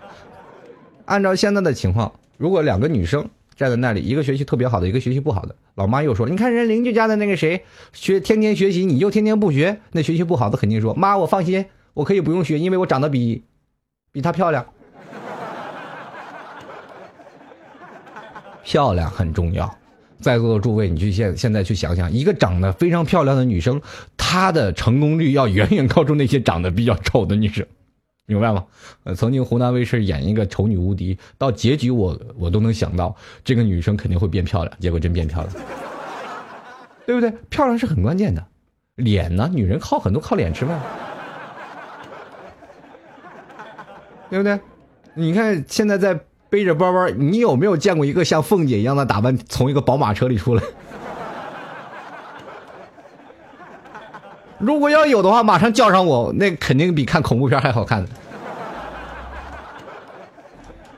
[1.03, 3.29] 按照现在的情况，如果两个女生。
[3.57, 7.63] 站在那里，一个学习特别好的，一个学习不好的，老妈又说：“你看人邻居家的那个谁
[7.93, 11.63] 学天天学习，你就天天不学，那学习不好的肯定说妈，我放心，
[11.93, 13.43] 我可以不用学，因为我长得比
[14.11, 14.65] 比她漂亮。
[18.63, 19.71] 漂亮很重要。
[20.19, 23.79] 在座的诸位，你去现现在去想想，一个长得非常漂亮的女生，
[24.17, 27.63] 她的成功率要远远高出那些长得比较丑的女生。”
[28.27, 28.65] 明白吗？
[29.05, 35.55] 呃，曾经湖南卫视演一个丑女无敌，到结局我我都能想到，这个女生肯定会变漂亮，结果真变漂亮，
[37.05, 37.31] 对不对？
[37.49, 38.45] 漂亮是很关键的，
[38.95, 39.49] 脸呢？
[39.53, 40.77] 女人靠很多靠脸吃饭，
[44.29, 44.59] 对不对？
[45.13, 50.61] 你看现在在背着包包，你有没有见过一个像凤姐一样的打扮从一个宝马车里出来？
[54.59, 58.05] 如果要有的话，马上叫上我，那肯定比看恐怖片还好看，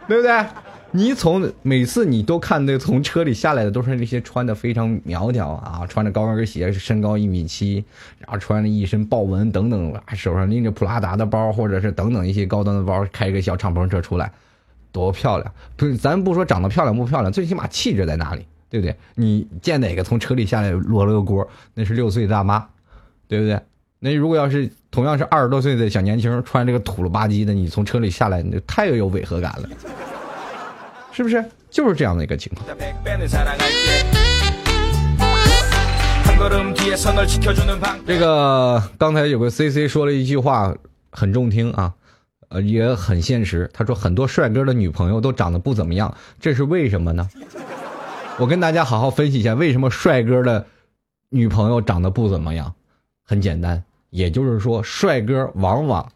[0.07, 0.45] 对不对？
[0.91, 7.85] 你从每次你都看那从车里下来的都是那些穿的非常苗条啊，穿着高跟鞋，身高一米七，
[8.17, 14.31] 然后穿着一身豹纹等等，手上拎着普拉达的包，或者是等等一些高端的包，开个小敞篷车出来，
[14.91, 15.53] 多漂亮！
[15.75, 18.95] 不是，咱不说长得漂亮不漂亮，最起码气质在哪里，对不对？
[19.13, 22.65] 你见哪个从车里下来落了个锅，那是六岁大妈。
[23.29, 23.61] 对不对？
[23.99, 29.69] 那如果要是同样是二十多岁的小年轻，穿这个土了吧唧的，你从车里下来，那太有违和感了，
[31.11, 31.45] 是不是？
[31.69, 32.65] 就是这样的一个情况。
[38.07, 40.73] 这个刚才有个 C C 说了一句话，
[41.11, 41.93] 很中听啊，
[42.47, 43.69] 呃，也很现实。
[43.71, 47.29] 他说很多帅哥的女朋友都长得不怎么样，这是为什么呢？
[48.39, 50.65] 我跟大家好好分析一下，为什么帅哥的
[51.29, 52.73] 女朋友长得不怎么样。
[53.29, 56.11] 很简单，也就是说，帅哥往往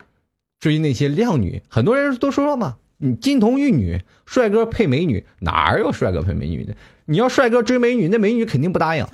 [0.60, 1.62] 追那些靓女。
[1.70, 6.76] 很多人都说了嘛，你金童玉女，帅哥配美女，哪有帅哥配美女的？
[7.06, 9.06] 你要帅哥追美女，那美女肯定不答应。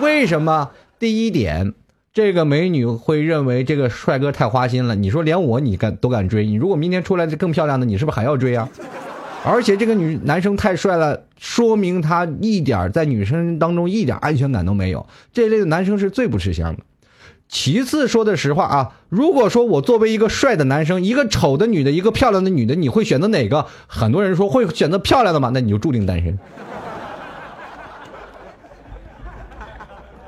[0.00, 0.70] 为什么？
[1.00, 1.74] 第一点，
[2.12, 4.94] 这个美女会认为这个帅哥太花心了。
[4.94, 6.46] 你说连我你敢都敢追？
[6.46, 8.68] 你如果明天出来更漂亮的，你是不是还要追啊？
[9.44, 15.04] 而且这个女男生太帅了，说明他一点在女生当中一点安全感都没有。
[15.32, 16.84] 这类的男生是最不吃香的。
[17.50, 23.66] 其次，说的实话啊，如果说我作为一个帅的男生，一个丑的女的，一个漂亮的女的，你会选择哪个？
[23.88, 26.38] 很多人说会选择漂亮的嘛，那你就注定单身。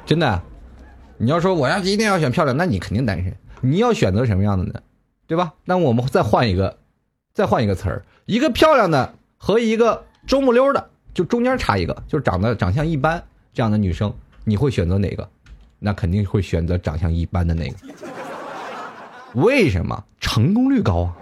[0.05, 0.43] 真的，
[1.17, 3.33] 你要说我要一定要选漂亮，那你肯定单身。
[3.61, 4.81] 你要选择什么样的呢？
[5.29, 5.53] 对吧？
[5.65, 6.77] 那我们再换一个，
[7.33, 13.23] 再换一个词儿，一个漂亮的和一个周木溜的，就中间差一个，就是长得长相一般
[13.55, 14.13] 这样的女生，
[14.45, 15.29] 你会选择哪个？
[15.85, 17.77] 那肯定会选择长相一般的那个，
[19.35, 20.05] 为什么？
[20.21, 21.17] 成功率高啊！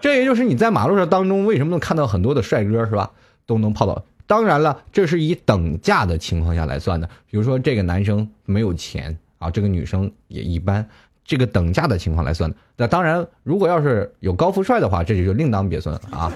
[0.00, 3.10] 这也就是你在马路上当中为什么能看到很多的帅哥是吧？
[3.44, 4.04] 都能泡到。
[4.24, 7.08] 当然了，这是以等价的情况下来算的。
[7.28, 10.88] 比如说这个男生没有钱啊，这个女生也一般，
[11.24, 12.56] 这个等价的情况来算的。
[12.76, 16.32] 那当然，如果要是有高富帅的话，这就另当别论了啊。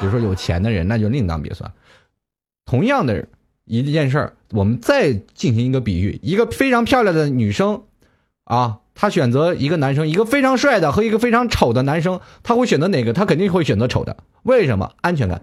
[0.00, 1.70] 比如说有钱的人，那就另当别算。
[2.64, 3.26] 同样的。
[3.78, 7.82] 一件事儿，我们再进行一个比喻：一个非常漂亮的女生，
[8.44, 13.12] 啊，她选择一个男生，一个非常帅的和一个非常丑的男生，她会选择哪个？
[13.12, 14.16] 她肯定会选择丑的。
[14.42, 14.90] 为什么？
[15.00, 15.40] 安全感。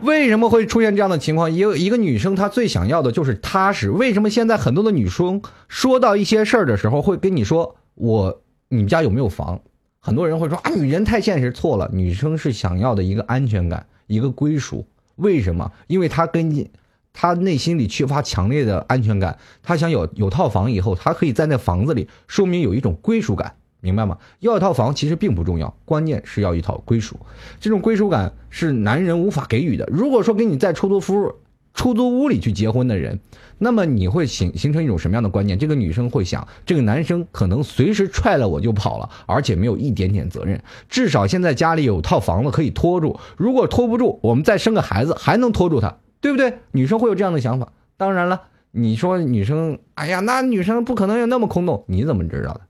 [0.00, 1.52] 为什么会出现这样的情况？
[1.52, 3.92] 一个一个女生她最想要的就是踏实。
[3.92, 9.60] 为什么现在很多的女生说到一些事儿的时候会跟你说：“我，你们家有没有房？”
[10.04, 13.86] 很多人会说：“啊，女人太现实。”错了，女生是想要的一个安全感。
[14.12, 14.84] 一个归属，
[15.16, 15.72] 为什么？
[15.86, 16.68] 因为他跟，
[17.14, 24.18] 他内心里缺乏强烈的安全感，他想有有套房以后，他可以在那房子里，说明有一种归属感，明白吗？
[24.40, 27.16] 要一套房其实并不重要，关键是要一套归属，
[27.58, 29.88] 这种归属感是男人无法给予的。
[29.90, 31.34] 如果说给你再出租屋，
[31.74, 33.20] 出租屋里去结婚的人。
[33.58, 35.58] 那么你会形形成一种什么样的观念？
[35.58, 40.60] 这个女生会想，这个男生可能随时踹了我就跑了，而且没有一点点责任。
[40.88, 46.54] 至少现在家里有套房子可以拖住，如果拖不住，我们再生个孩子还能拖住他，对不对？
[46.72, 47.72] 女生会有这样的想法。
[47.96, 52.62] 当然了，你说女生，哎呀，那女生不可能有那么空洞，你怎么知道的？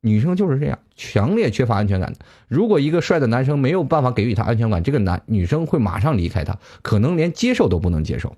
[0.00, 2.18] 女生就是这样，强烈缺乏安全感的。
[2.48, 8.34] 如果一个帅的男生没有办法给予她安全感，这个男女生会马上离开他，可能连接受都不能接受。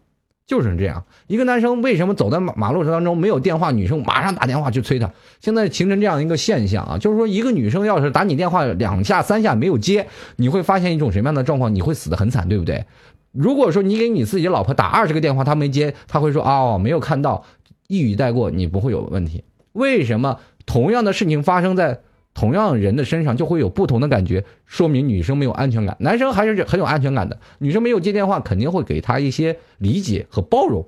[0.52, 5.10] 就是这样，一个男生为什么走在马马路当中没有电话，女生马上打电话去催他？
[5.40, 11.74] 现在形成这样一个现象啊，就是说一个女生要是打你电话两下三下没有接，你会发现一种什么样的状况？
[11.74, 12.84] 你会死得很惨，对不对？
[13.32, 17.42] 如果说你给你自己老婆打二十个电话，她没接，她会说哦没有看到，
[17.88, 19.42] 一语带过，你不会有问题。
[19.72, 22.00] 为什么同样的事情发生在
[22.34, 27.38] 同样人的身上就会有不同的感觉，说明女生没有安全感，男生还是很有安全感的。
[27.58, 30.86] 女生没有接电话，肯定会给他一些理解和包容。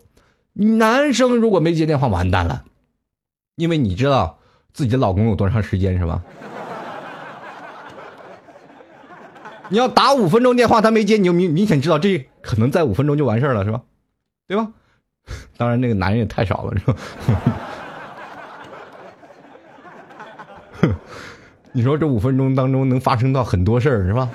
[0.55, 2.65] 男生如果没接电话，完蛋了，
[3.57, 4.39] 因为你知道
[4.73, 6.23] 自己的老公有多长时间是吧？
[9.69, 13.83] 你要打五分钟电话，他没接，你就明明显知道这可能在五分钟就完事儿了，是吧？
[14.47, 14.73] 对吧？
[15.57, 16.97] 当然，那个男人也太少了，是吧？
[21.77, 24.31] 你说这五分钟当中能发生到很多事儿，是吧？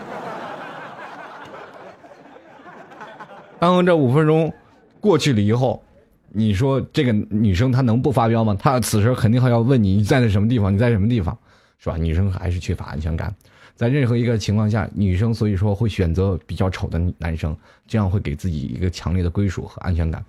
[3.57, 4.53] 当这五分钟
[4.99, 5.81] 过去了以后，
[6.27, 8.53] 你说这个女生她能不发飙吗？
[8.59, 10.73] 她此时肯定还要问你你在那什么地方？
[10.73, 11.37] 你在什么地方？
[11.77, 11.95] 是吧？
[11.95, 12.29] 女生。
[12.29, 13.33] 还是缺乏安全感，
[13.73, 15.33] 在任何一个情况下，女生。
[15.33, 17.55] 所以说会选择比较丑的男生，
[17.87, 20.21] 这样会给自己一个强烈的归属和安全感。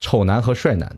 [0.00, 0.94] 丑男和帅男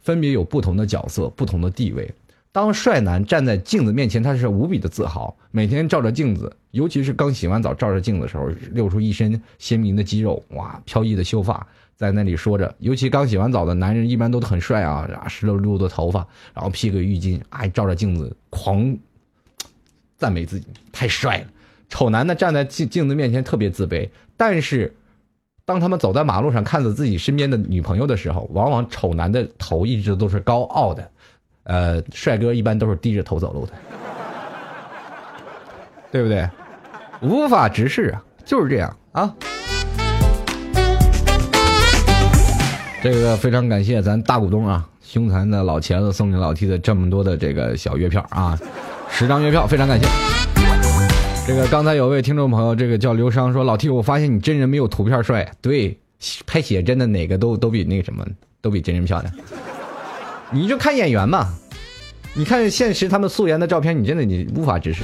[0.00, 2.10] 分别有不同的角色、不同的地位。
[2.54, 12.72] 当帅男站在镜子面前，他是无比的自豪，每天照着镜子，尤其是刚洗完澡照着镜子的时候，露出一身鲜明的肌肉，哇，飘逸的秀发，在那里说着。
[12.78, 18.96] 尤其刚洗完澡的男人一般都很帅啊，湿漉漉的头发，然后披个浴巾，哎，照着镜子狂
[20.16, 21.46] 赞美自己，太帅了。
[21.88, 24.94] 丑男呢，站在镜镜子面前特别自卑，但是
[25.64, 31.10] 当他们走在马路上，看着自己身边的女朋友的时候，往往丑男的头一直都是高傲的。
[31.64, 33.72] 呃，帅哥一般都是低着头走路的，
[36.12, 36.48] 对不对？
[37.20, 39.34] 无法直视啊，就是这样啊。
[43.02, 48.58] 这个非常感谢咱大股东啊，凶残的老茄子送给老 T 的这么多的这个小月票啊，
[49.10, 50.06] 十张月票，非常感谢。
[51.46, 55.46] 这个刚才有位听众朋友，这个叫刘商说，老 T，我发现你真人没有图片帅。
[55.60, 55.98] 对，
[56.46, 58.24] 拍写真的哪个都都比那个什么，
[58.62, 59.34] 都比真人漂亮。
[60.50, 61.54] 你就看演员嘛，
[62.34, 65.02] 你看现实他们素颜的照片，你真的你无法直视。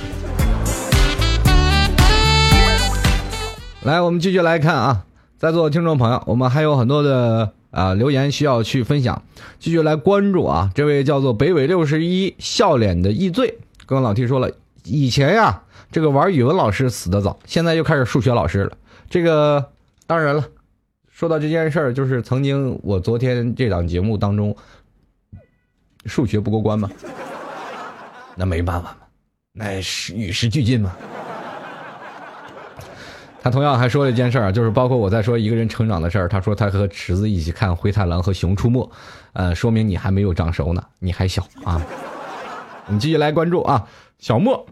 [3.82, 5.04] 来，我们继续来看啊，
[5.38, 9.22] 在座的听众朋友，我们还有很多的啊留言需要去分享，
[9.58, 10.70] 继续来关注啊。
[10.74, 14.50] 这位叫做北纬六十一笑脸的易醉，跟老 T 说了，
[14.84, 18.72] 以前呀，这个玩语文老师死得早，现在又开始数学老师了。
[19.08, 19.70] 这个
[20.06, 20.44] 当然了，
[21.10, 24.54] 说到这件事儿，就是曾经我昨天这档节目当中，
[26.06, 26.90] 数学不过关吗，
[28.36, 28.96] 那没办法嘛，
[29.52, 30.94] 那是与时俱进嘛。
[33.42, 36.28] 他同样还说了一件事儿，就是包括我在说一个人成长的事儿。
[36.28, 38.84] 他说他和池子一起看《灰太狼》和《熊出没》，
[39.32, 41.80] 呃，说明你还没有长熟呢，你还小啊。
[42.86, 43.86] 我们继续来关注啊，
[44.18, 44.66] 小莫，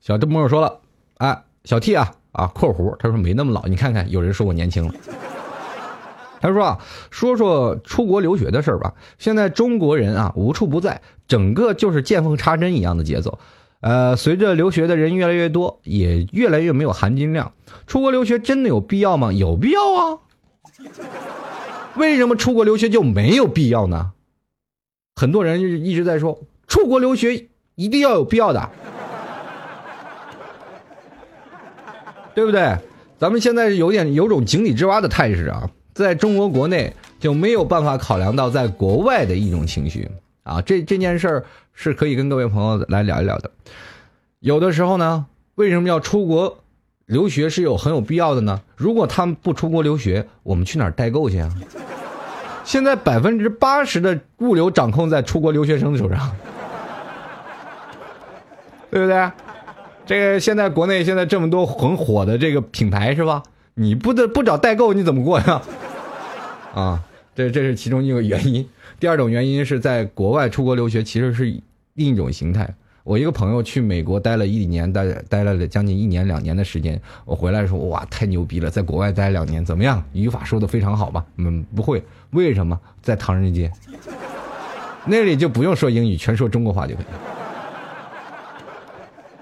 [0.00, 0.80] 小莫说了，
[1.18, 4.94] 哎，小 T 啊啊，括弧，他说没那么老，你看看，有人说我年轻了。
[6.42, 6.78] 他说啊，
[7.10, 8.92] 说说出国留学的事儿吧。
[9.16, 13.38] 现在中国人啊无处不在，整个就是见缝插针一样的节奏。
[13.80, 17.52] 呃，随着留学的人越来越多，也越来越没有含金量。
[17.86, 19.32] 出国留学真的有必要吗？
[19.32, 20.18] 有必要啊！
[21.96, 24.12] 为什么出国留学就没有必要呢？
[25.14, 28.70] 很多人一直在说出国留学一定要有必要的，
[32.34, 32.76] 对不对？
[33.18, 40.10] 咱们现在有点有种井底之蛙的态势啊，在中国国内就没有办法考量到在国外的一种情绪
[40.42, 40.60] 啊。
[40.62, 43.50] 这这件事儿是可以跟各位朋友来聊一聊的。
[44.40, 46.58] 有的时候呢，为什么要出国
[47.06, 48.60] 留学是有很有必要的呢？
[48.76, 51.50] 如果他们不出国留学，我们去哪儿代购去啊？
[52.64, 56.30] 现在百分之八十的物流掌控在出国留学生手上，
[58.90, 59.30] 对不对？
[60.06, 63.42] 这个现在国内现在这么多很火的这个品牌是吧？
[63.74, 65.62] 你不得不找代购你怎么过呀？
[66.74, 67.02] 啊，
[67.34, 68.68] 这这是其中一个原因。
[69.00, 71.44] 第二种原因是在国外出国留学其实是
[71.94, 72.68] 另一种形态。
[73.04, 77.00] 我一个朋友去美国待了一年，待待了将近一年两年的时间。
[77.24, 80.00] 我回来说哇，太牛逼了，在国外待两年怎么样？
[80.12, 81.24] 语法说的非常好吧？
[81.36, 82.78] 嗯，不会，为什么？
[83.02, 83.72] 在唐人街，
[85.04, 87.04] 那里就不用说英语，全说中国话就可以，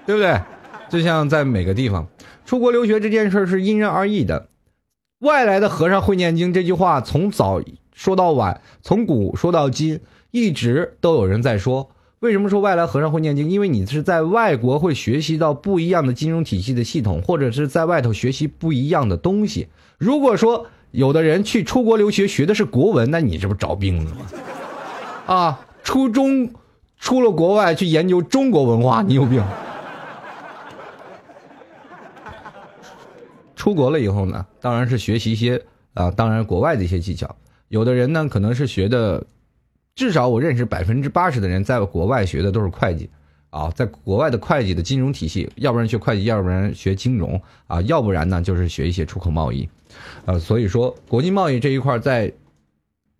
[0.07, 0.41] 对不对？
[0.89, 2.07] 就像在每个地方
[2.51, 4.49] 出国留学这件事是因人而异的。
[5.19, 7.61] 外来的和尚会念经这句话从早
[7.95, 11.91] 说到晚，从古说到今，一直都有人在说。
[12.19, 13.49] 为什么说外来和尚会念经？
[13.49, 19.69] 因为你是在外国会学习到不一样的金融体系的系统，或者是在外头学习不一样的东西。
[19.97, 24.25] 如果说有的人去出国留学学的是国文，那你这不找病了吗？
[25.25, 26.51] 啊，初中
[26.99, 29.41] 出了国外去研究中国文化，你有病。
[33.61, 35.61] 出国了以后呢，当然是学习一些
[35.93, 37.35] 啊，当然国外的一些技巧。
[37.67, 39.23] 有的人呢，可能是学的
[39.93, 43.07] 至少我认识百分之八十的人在国外学的都是会计，
[43.51, 49.69] 啊，在国外的会计的金融体系，要不然学会计，要不然学金融，啊，要不然呢就是学一些出口贸易，
[50.25, 52.33] 呃，所以说国际贸易这一块在，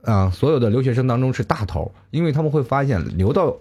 [0.01, 3.55] 啊，所有的留学生当中是大头，因为他们会发现留到，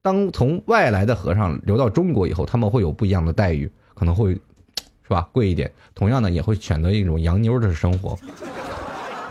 [0.00, 4.34] 当从外来的和尚留到中国以后，他们会有不一样的待遇，可能会，
[5.12, 8.18] 吧，贵一点，同样呢也会选择一种洋妞的生活，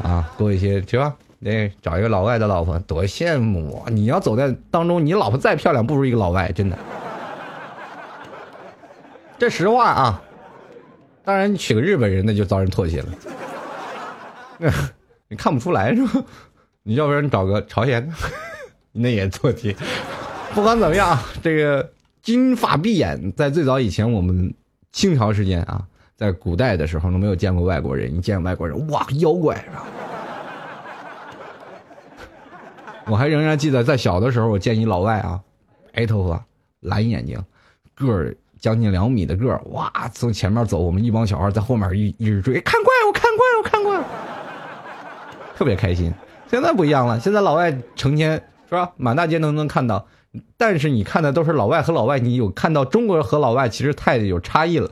[0.03, 1.15] 啊，多一些，是吧？
[1.43, 3.89] 那找一个老外的老婆多羡慕啊！
[3.89, 6.77] 你要走在当中，你老婆再漂亮，不如一个老外，真的。
[9.39, 10.21] 这实话啊，
[11.25, 13.07] 当然你娶个日本人，那就遭人唾弃了。
[15.29, 16.23] 你看不出来是吧？
[16.83, 18.07] 你要不然找个朝鲜，
[18.93, 19.75] 那也唾弃。
[20.53, 24.53] 不管怎么样，这个金发碧眼，在最早以前，我们
[24.91, 25.83] 清朝时间啊，
[26.15, 29.85] 在古代的时候都没有见过外国人，一见外国人，哇，妖怪是吧？
[33.07, 35.39] 我还仍然记得，在小的时候，我见一老外啊，
[35.93, 36.43] 白头发、
[36.81, 37.43] 蓝眼睛，
[37.95, 44.03] 个儿将近两米的个儿，哇，从前面走，我们一帮小孩在后面一一直追，看怪物，看怪物，看怪物，
[45.55, 46.13] 特别开心。
[46.47, 48.33] 现在不一样了，现在老外成天
[48.69, 50.05] 是吧，满大街都能看到，
[50.57, 54.89] 但是你看的都是老外和老外，你有看到中国人和老外其实太有差异了。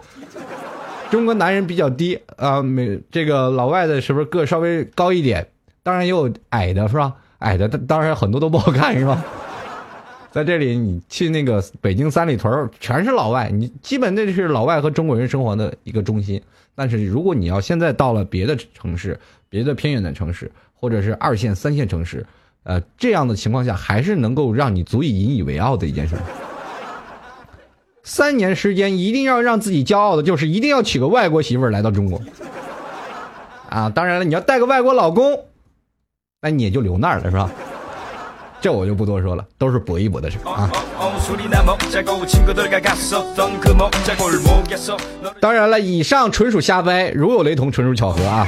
[1.10, 5.48] 中国男人比较低啊，没这个老外的是不是个稍微高一点？
[5.82, 7.16] 当然也有矮的，是吧？
[7.40, 9.24] 矮的当然很多都不好看，是吧？
[10.30, 16.40] 在这里，你去那个北京三里屯，全是老外，你基本那是老外和中国人生活的一个中心。
[16.76, 19.20] 但是如果你要现在到了别的城市、
[19.50, 22.24] 别的偏远的城市，或者是二线、三线城市，
[22.64, 26.16] 呃，这样的情况下，还是能够让你足以引以为傲的一件事。
[28.04, 32.22] 三年时间，一定要让自己骄傲的，就是一定要娶个外国媳妇儿来到中国。
[33.70, 35.46] 啊，当然了，你要带个外国老公。
[36.42, 37.52] 那你也就留那儿了，是吧？
[38.62, 40.70] 这我就不多说了，都是搏一搏的事啊。
[45.40, 48.48] 当然了，以上纯属瞎掰，如有雷同，纯属巧合啊。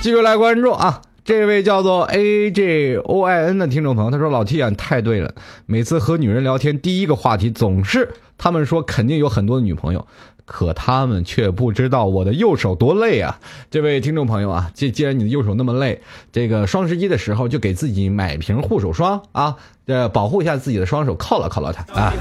[0.00, 5.34] 继续来关注啊，这位叫做 A J O I N 的听众朋友，他说：“老 T 啊，你太对了，
[5.66, 10.06] 每次和女人聊天，第一个话题总是他们说肯定有很多女朋友。”
[10.50, 13.38] 可他们却不知道我的右手多累啊！
[13.70, 16.00] 这位听众朋友啊，既既然你的右手那么累，
[16.32, 22.14] 这个双十一的时候就给自己买瓶护手霜啊，呃，保护一下自己的双手，犒劳犒劳他啊！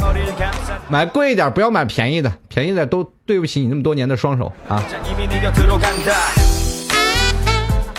[0.90, 4.84] 买贵一点，不要买便宜的，便宜的都对不起你那么多年的双手啊！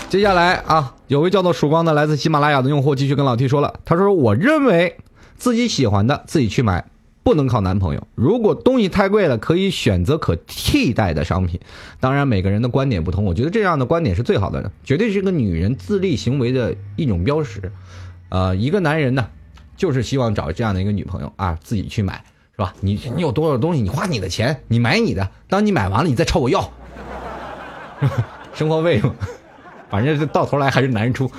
[0.09, 4.97] 接下来啊，有位叫做曙光的来自喜马拉雅的用户继续跟老 T 说了，他说：“我认为
[5.37, 6.85] 自己喜欢的自己去买。”
[7.21, 8.07] 不能靠男朋友。
[8.15, 11.59] 如果东西太贵了，可以选择可替代的商品。
[11.99, 17.71] 当然，每个人的观点不同，我觉得这样的观点是最好的，绝对是个女人自立行为的一种标识。
[18.29, 19.27] 呃，一个男人呢，
[19.77, 22.73] 就是希望找这样的一个女朋友啊，自己去买，是吧？
[22.79, 25.29] 你你有多少东西，你花你的钱，你买你的。
[25.47, 26.71] 当你买完了，你再朝我要，
[28.55, 29.13] 生活费嘛。
[29.89, 31.31] 反正到头来还是男人出。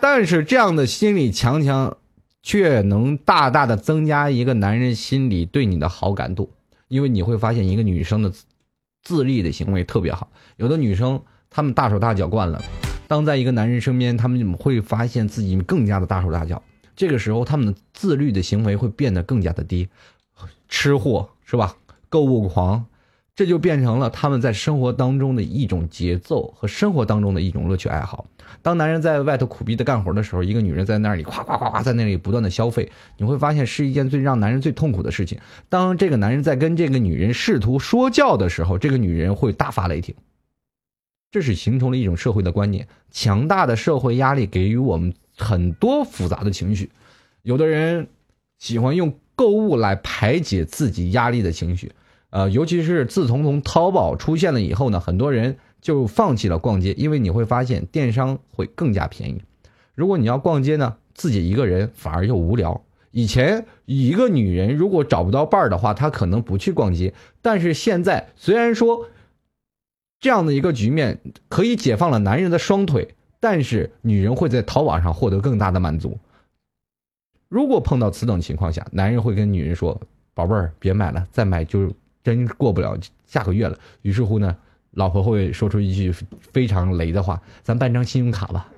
[0.00, 1.96] 但是这样的心理强强。
[2.40, 6.50] 却能大大的增加一个男人心里对你的好感度，
[6.86, 8.32] 因为你会发现一个女生的
[9.02, 10.30] 自立的行为特别好。
[10.56, 12.62] 有的女生她们大手大脚惯了，
[13.06, 16.62] 当在一个男人身边，她们会发现自己更加的大手大脚。
[16.96, 19.88] 这个时候，她们的自律的行为会变得更加的低，
[20.68, 21.76] 吃货是吧？
[22.08, 22.86] 购物狂。
[23.38, 28.26] 这就变成了他们在生活当中的一种节奏和生活当中的一种乐趣爱好。
[28.62, 35.38] 当男人在外头苦逼的干活的时候，一个女人在那里夸夸夸夸在那里不断的消费，你会发现是一件最让男人最痛苦的事情。
[35.68, 40.16] 当这个男人在跟这个女人试图说教的时候，这个女人会大发雷霆。
[41.30, 46.90] 这是形成了一种社会的观念，强大的社会压力给予我们很多复杂的情绪。
[47.42, 48.08] 有的人
[48.58, 51.92] 喜欢用购物来排解自己压力的情绪。
[52.30, 59.42] 呃，尤其是自从从淘宝出现了以后呢，很多人就放弃了逛街，因为你会发现电商会更加便宜。
[59.94, 62.82] 如果你要逛街呢，自己一个人反而又无聊。
[63.12, 67.14] 以前一个女人如果找不到伴儿的话，她可能不去逛街。
[67.40, 69.08] 但是现在虽然说
[70.20, 76.18] 这样的一个局面可以解放了男人的双腿，但是女人会在淘宝上获得更大的满足。
[77.48, 79.98] 如果碰到此等情况下，男人会跟女人说
[80.34, 81.90] ：“宝贝儿，别买了，再买就。”
[82.28, 84.54] 真过不了下个月了，于是乎呢，
[84.90, 86.12] 老婆会说出一句
[86.52, 88.68] 非常雷的话：“咱办张信用卡吧。”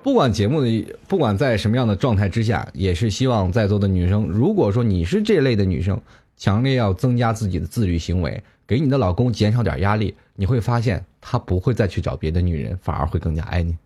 [0.00, 6.00] 不管节目的，不管在什么样的状态之下，也是希望在座的女生，如果说你是这类的女生，
[6.36, 13.76] 强烈要增加自己的自律行为，给你的老公减少点压力，你会发现他不会再去找别的女人，反而会更加爱你。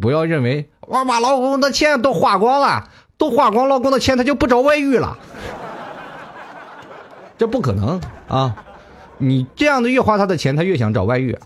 [0.00, 2.88] 不要认为我把老公的钱都花光了，
[3.20, 5.18] 都花光老公的钱，他就不找外遇了，
[7.36, 8.64] 这不可能啊！
[9.18, 11.38] 你这样的越花他的钱，他越想找外遇，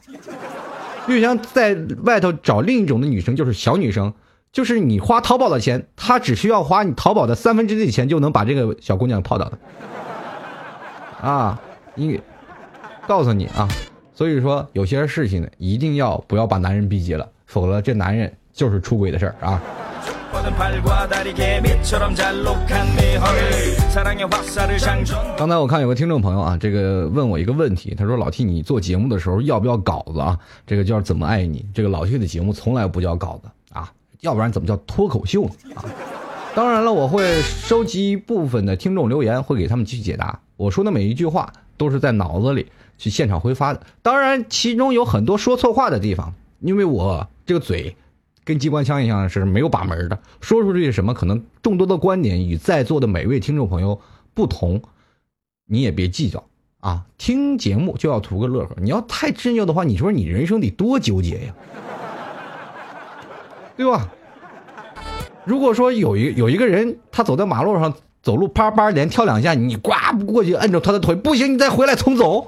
[1.08, 4.14] 越想在外头找另一种的女生，就是小女生。
[4.52, 9.58] 就是你花淘宝的钱，他只需要花你淘宝的三分之一的钱，就能把这个小姑娘泡到的。
[11.20, 11.60] 啊，
[11.96, 12.20] 你
[13.08, 13.66] 告诉你啊，
[14.14, 19.60] 所以说有些事情呢，一定要不要把男人逼急了，否则这男人就是出轨的事儿啊。
[25.36, 30.36] 刚才我看有个听众朋友啊，这个问我一个问题，他说：“老 T，你做节目的时候要不要稿子啊？
[30.66, 31.64] 这个叫怎么爱你？
[31.72, 35.44] 这个老 T 的节目从来不叫稿子啊，要不然怎么叫脱口秀？
[35.76, 35.86] 啊？
[36.52, 40.40] 当然了，我会收集一部分的听众留言，会给他们去解答。
[40.56, 42.66] 我说的每一句话都是在脑子里
[42.98, 43.80] 去现场挥发的。
[44.02, 47.96] 当然，其中有很多说错话的地方，因为我这个嘴。”
[48.44, 54.00] 跟机关枪一样是没有把门的，说出去什么可能众多的观点与在座的每位听众朋友
[54.34, 54.82] 不同，
[55.66, 56.44] 你也别计较
[56.80, 57.06] 啊。
[57.16, 61.54] 听节目就要图个乐呵，你要太执拗的话，你说你人生得多纠结呀，
[63.76, 64.08] 对吧？
[65.44, 72.46] 如果说有一有一个人他走在马路上走路啪啪连跳两下，你呱不过去摁住他的腿，不行，你再回来重走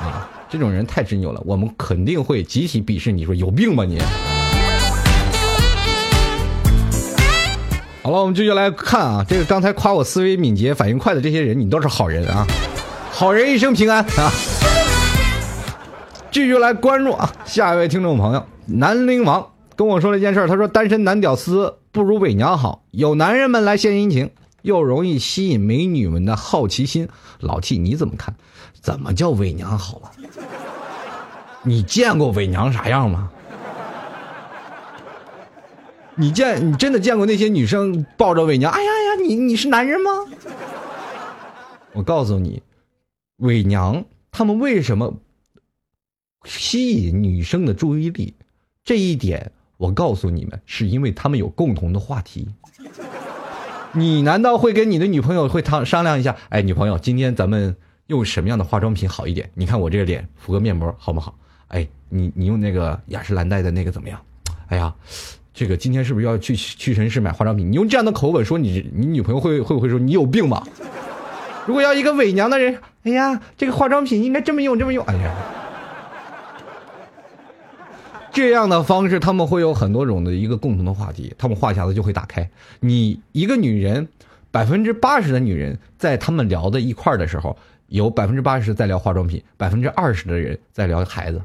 [0.00, 0.28] 啊！
[0.48, 3.98] 这种人太执拗了，我们肯定会集体鄙视你，说有病吧你。
[8.02, 12.44] 好了，我们继续来看啊，这个刚才夸我思维敏捷、反应快的这些人，你都是好人啊，
[13.12, 14.32] 好人一生平安啊。
[16.32, 19.46] 继续来关注啊，下一位听众朋友南陵王
[19.76, 24.30] 跟我说了一件事，他说单身男屌丝不如伪娘好，有男人们来献殷勤，
[24.62, 27.08] 又容易吸引美女们的好奇心。
[27.38, 28.34] 老 T 你怎么看？
[28.80, 30.10] 怎么叫伪娘好啊？
[31.62, 33.30] 你见过伪娘啥样吗？
[36.14, 38.70] 你见你真的见过那些女生抱着伪娘？
[38.70, 40.10] 哎呀呀，你你是男人吗？
[41.92, 42.62] 我告诉你，
[43.38, 45.14] 伪娘他们为什么
[46.44, 48.34] 吸引女生的注意力？
[48.84, 52.48] 这一点我告诉你们，是因为他们有共同的话题。
[53.92, 56.36] 你难道会跟你的女朋友会商商量一下？
[56.50, 57.74] 哎，女朋友，今天咱们
[58.08, 59.50] 用什么样的化妆品好一点？
[59.54, 61.38] 你看我这个脸敷个面膜好不好？
[61.68, 64.20] 哎，你你用那个雅诗兰黛的那个怎么样？
[64.68, 64.94] 哎呀。
[65.54, 67.70] 这个今天是不是要去屈臣氏买化妆品？
[67.70, 70.66] 你用这样的口吻说你，你女朋友会会不会说你有病吧？
[71.66, 75.34] 如果要一个伪娘的人，哎呀，这个化妆品应该这么用，这么用，哎呀，
[78.32, 82.48] 这样的方式他们会有很多种的一个共同的话题，他们话匣子就会打开。
[82.80, 84.08] 你一个女人，
[84.50, 87.56] 百分之八十的女人在他们聊的一块的时候，
[87.88, 91.40] 有百分之八十在聊化妆品，百分之二十的人在聊孩子。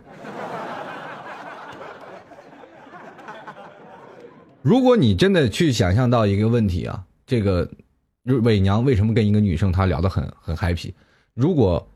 [4.68, 7.70] 如果你真的去想象到一个问题啊，这个
[8.43, 10.91] 伪娘为什么跟一个女生她聊得很很 happy？
[11.34, 11.88] 如果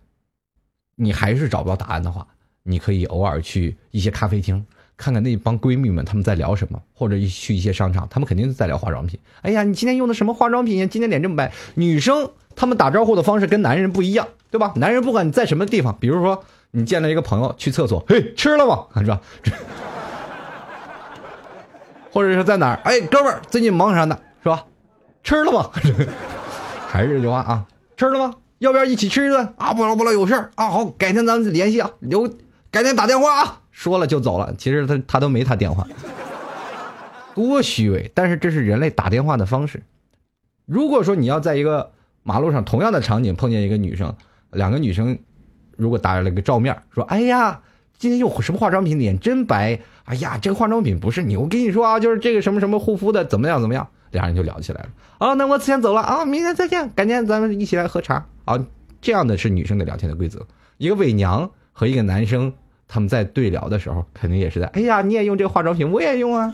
[0.96, 2.26] 你还是找不到答案的话，
[2.64, 4.66] 你可以偶尔去一些咖啡厅
[4.96, 9.20] 看看那帮闺蜜们他们在聊什么，或者去一些商场，他们肯定在聊化妆品。
[9.42, 10.86] 哎呀，你今天用的什么化妆品呀？
[10.90, 11.52] 今天脸这么白。
[11.76, 14.72] 女生她们打招呼的方式跟男人不一样，对吧？
[14.78, 18.86] 男人不管你在什么地方，比如说你见了一个朋友去厕所，嘿，吃了吗？
[18.96, 19.22] 是吧？
[22.12, 22.80] 或者是在哪儿？
[22.84, 24.18] 哎，哥们儿，最近忙啥呢？
[24.44, 24.66] 是吧？
[25.24, 25.70] 吃了吗？
[26.88, 27.66] 还是这句话啊？
[27.96, 28.36] 吃了吗？
[28.60, 29.74] 要不要一起吃一顿啊？
[29.74, 30.68] 不了不了，有事儿啊。
[30.70, 31.90] 好，改天咱们联系啊。
[32.00, 32.30] 留，
[32.70, 33.62] 改天打电话啊。
[33.72, 34.54] 说了就走了。
[34.58, 35.88] 其实他他都没他电话，
[37.34, 38.12] 多虚伪。
[38.14, 39.82] 但是这是人类打电话的方式。
[40.66, 41.92] 如果说你要在一个
[42.24, 44.14] 马路上同样的场景碰见一个女生，
[44.52, 45.18] 两个女生
[45.78, 47.62] 如果打了个照面，说：“哎呀。”
[48.02, 48.98] 今天用什么化妆品？
[48.98, 49.80] 脸真白！
[50.06, 53.88] 哎呀，这个化妆品不是你，我跟你说啊，就是这个什么什么护肤的，怎么样怎么样？
[54.10, 54.90] 俩人就聊起来了。
[55.20, 58.58] 啊，那我先走了啊，明天再见，改天咱们一起来喝茶啊。
[59.02, 60.44] 这样的是女生的聊天的规则。
[60.80, 62.52] 一个伪娘和一个男生，
[62.88, 64.66] 他们在对聊的时候，肯定也是在。
[64.66, 66.52] 哎呀，你也用这个化妆品，我也用啊。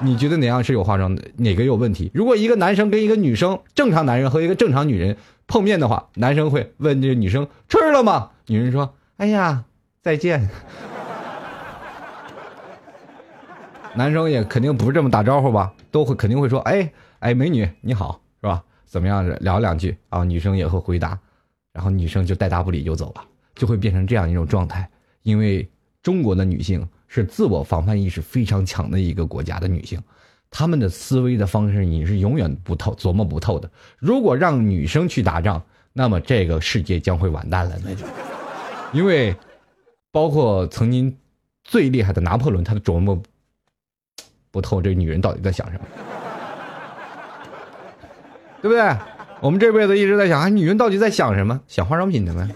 [0.00, 1.22] 你觉得哪样是有化妆的？
[1.38, 2.10] 哪个有问题？
[2.12, 5.16] 如果一个男生跟一个女生，正常男人和一个正常女人
[5.46, 8.32] 碰面的话，男生会问这个女生吃了吗？
[8.48, 9.64] 女人说：哎呀。
[10.06, 10.48] 再见，
[13.96, 15.74] 男生也肯定不是这么打招呼吧？
[15.90, 16.88] 都会肯定会说：“哎
[17.18, 18.62] 哎，美女你好，是吧？
[18.84, 19.28] 怎么样？
[19.40, 21.18] 聊两句啊？”女生也会回答，
[21.72, 23.24] 然后女生就带答不理就走了，
[23.56, 24.88] 就会变成这样一种状态。
[25.24, 25.68] 因为
[26.04, 30.00] 中国的女性是自我防范意识非常强的一个国家的女性，
[30.52, 33.68] 她们的思维的方式你是永远不透、琢磨不透的。
[33.98, 35.60] 如果让女生去打仗，
[35.92, 38.06] 那么这个世界将会完蛋了，那就，
[38.92, 39.34] 因为
[40.16, 41.14] 包括曾经
[41.62, 43.22] 最厉害的拿破仑，他都琢磨
[44.50, 45.84] 不透这女人到底在想什么，
[48.62, 48.96] 对不对？
[49.40, 51.60] 我们这辈子一直在想，啊，女人到底在想什么？
[51.68, 52.48] 想化妆品的吗？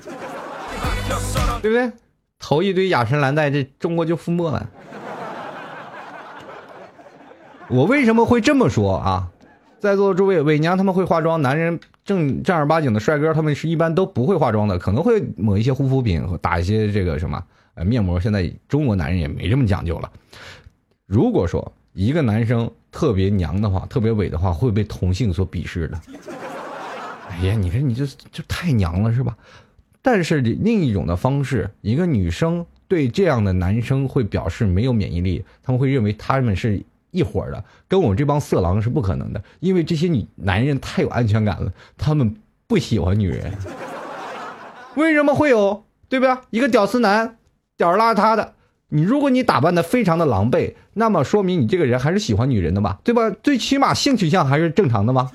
[1.61, 1.92] 对不对？
[2.38, 4.66] 投一堆雅诗兰黛，这中国就覆没了。
[7.68, 9.28] 我为什么会这么说啊？
[9.80, 17.42] 在座的诸位，伪娘他们会化妆，男人正正儿八经的帅哥，他们是一般都不会化妆的，可能会抹一些护肤品，打一些这个什么
[17.74, 18.18] 呃面膜。
[18.18, 20.11] 现在中国男人也没这么讲究了。
[21.07, 26.01] 如果说一个男生特别娘的话，特别伪的话，会被同性所鄙视的。
[27.30, 29.36] 哎呀，你说你这这太娘了是吧？
[30.03, 42.36] 但是另一种的方式，一个女生对这样的男生会表示没有免疫力，他们会认为他们是一伙的，跟我们这帮色狼是不可能的，因为这些女男人太有安全感了，他们
[42.66, 43.52] 不喜欢女人。
[44.96, 45.84] 为什么会有？
[46.08, 46.42] 对吧？
[46.50, 47.36] 一个屌丝男，
[47.76, 48.54] 屌儿邋遢的，
[48.88, 52.98] 你如果你打扮的非常的狼狈，那么说明你这个人还是喜欢女人的吧？
[53.04, 53.30] 对吧？
[53.42, 55.30] 最起码性取向还是正常的吗？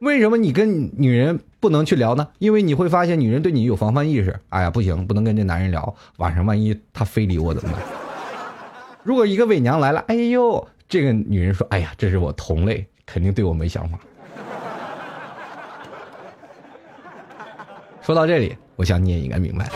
[0.00, 2.28] 为什么你跟女人不能去聊呢？
[2.38, 4.38] 因为你会发现女人对你有防范意识。
[4.50, 5.94] 哎呀，不行，不能跟这男人聊。
[6.18, 7.82] 晚上万一他非礼我怎么办？
[9.02, 13.98] 如果一个伪娘来了哎呦这个女人说哎呀这是我同类肯定对我没想法。
[18.02, 19.70] 说到这里我想你也应该明白。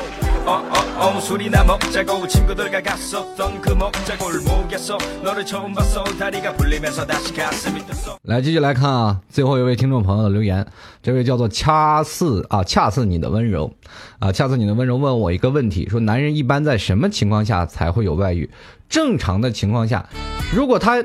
[8.25, 10.65] 来继续来看啊最后一位听众朋友的留言
[11.03, 13.73] 这位叫做恰似啊恰似你的温柔。
[14.19, 18.49] 啊恰似你的温柔问我一个问题说男人一般在什么情况下才会有外遇？
[18.93, 20.07] 正常的情况下，
[20.55, 21.03] 如果他，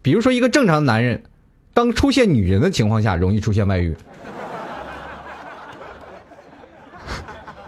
[0.00, 1.22] 比如说一个正常的男人，
[1.74, 3.94] 当出现女人的情况下，容易出现外遇。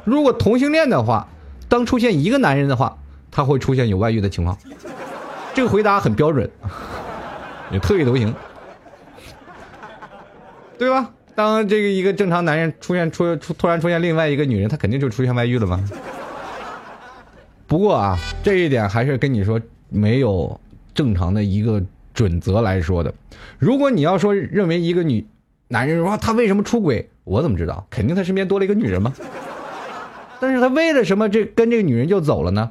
[0.04, 1.28] 如果同性恋的话，
[1.68, 2.96] 当出现一个男人的话，
[3.30, 4.56] 他会出现有外遇的情况。
[5.52, 6.50] 这个回答很标准，
[7.70, 8.34] 也特立独行。
[10.78, 11.10] 对吧？
[11.34, 15.84] 当这个一个正常男人出现出出突然出现另外一个女人，他肯定就出现外遇了吗？
[17.66, 20.60] 不过啊，这一点还是跟你说没有
[20.94, 21.82] 正常的一个
[22.14, 23.12] 准则来说的。
[23.58, 25.26] 如果你要说认为一个女
[25.68, 27.86] 男人说他为什么出轨，我怎么知道？
[27.90, 29.12] 肯定他身边多了一个女人吗？
[30.38, 32.70] 但是他为了什么这跟这个女人就走了呢？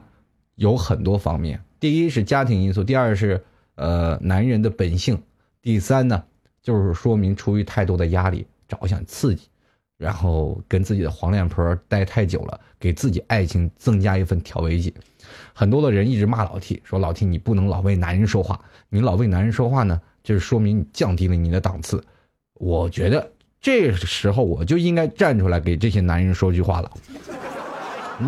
[0.55, 3.43] 有很多方面，第一是家庭因素，第二是
[3.75, 5.21] 呃男人的本性，
[5.61, 6.23] 第三呢
[6.61, 9.49] 就是说明出于太多的压力，找想刺激，
[10.05, 14.93] 然后跟自己的黄脸婆待太久了，给自己爱情增加一份调味剂。
[15.51, 22.03] 很多的人一直骂老 T，说老 T 你不能老为男人说话，你老为男人说话呢，就是说明你降低了你的档次。
[22.53, 26.91] 我觉得这时候我就应该站出来给这些男人说句话了。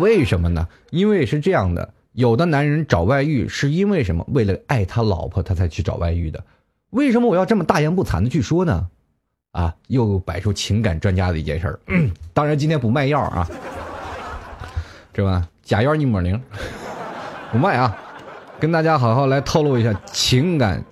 [0.00, 0.66] 为什么呢？
[0.90, 4.26] 因为是这样的，有的男人找外遇是因为什么？
[4.32, 6.42] 为了爱他老婆，他才去找外遇的。
[6.90, 8.88] 为什么我要这么大言不惭的去说呢？
[9.52, 11.80] 啊，又摆出情感专家的一件事儿。
[11.86, 13.48] 嗯，当然今天不卖药啊，
[15.14, 15.48] 是吧？
[15.62, 16.40] 假药一抹零，
[17.50, 17.96] 不卖啊。
[18.60, 20.84] 跟大家好好来透露一下情感，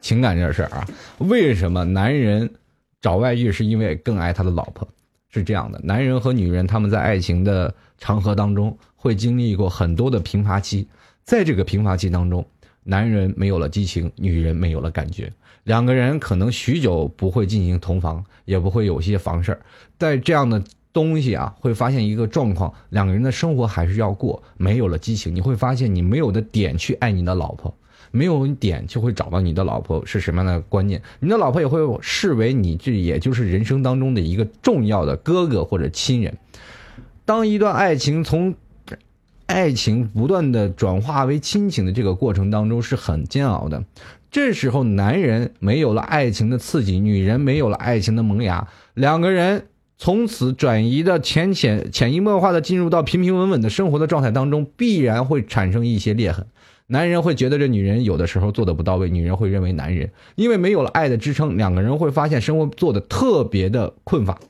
[0.00, 0.86] 情感这事儿啊。
[1.18, 2.50] 为什么男人
[3.00, 4.88] 找外遇是因为更爱他的老婆？
[5.28, 10.88] 是这样的，男人和女人他们在爱情的长河当中会经历过很多的平乏期，
[11.24, 12.44] 在这个平乏期当中，
[12.82, 15.32] 男人没有了激情，女人没有了感觉，
[15.64, 19.60] 两个人可能许久不会进行同房，也不会有些房事儿，
[19.98, 27.74] 在这样的东西啊，会发现一个状况，两个人的生活还是要过，没有了激情，你会发现你没有的点去爱你的老婆。
[28.12, 36.36] 没有点就会找到你的老婆是什么样的观念，你的老婆也会视为你这也就是人生当中的一个重要的哥哥或者亲人。
[37.24, 38.52] 当一段爱情从
[39.46, 43.84] 爱情不断的转化为亲情的这个过程当中是很煎熬的。
[44.30, 49.66] 这时候男人没有了爱情的刺激，女人没有了爱情的萌芽，两个人
[49.98, 56.46] 从此转移的浅浅潜移默化的进入到平平稳稳的生活的状态当中，必然会产生一些裂痕。
[56.86, 64.40] 男人会觉得这女人有的时候做的不到位，女人会认为男人因为没有了爱的支撑，两个人会发现生活做的特别的困乏。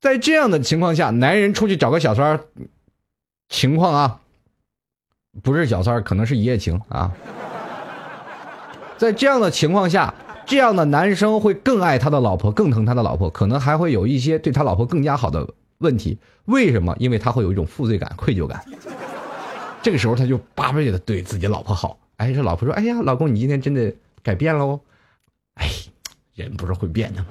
[0.00, 2.40] 在这样的情况下，男人出去找个小三儿，
[3.48, 4.20] 情况啊，
[5.42, 7.12] 不是小三儿，可能是一夜情啊。
[8.98, 10.14] 在这样的情况下，
[10.46, 16.18] 这样的男生会更爱他的老婆，更疼他的老婆，可能还会有一些对他老婆更加好的问题。
[16.46, 16.94] 为什么？
[16.98, 18.64] 因为他会有一种负罪感、愧疚感。
[19.82, 21.98] 这个时候他就巴不得对自己老婆好。
[22.16, 23.92] 哎，这老婆说：“哎呀，老公，你今天真的
[24.22, 24.80] 改变了哦。”
[25.60, 25.68] 哎，
[26.34, 27.26] 人不是会变的吗？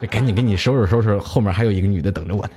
[0.10, 2.50] 赶紧给你收拾收拾，后面还有一个女的等着我呢。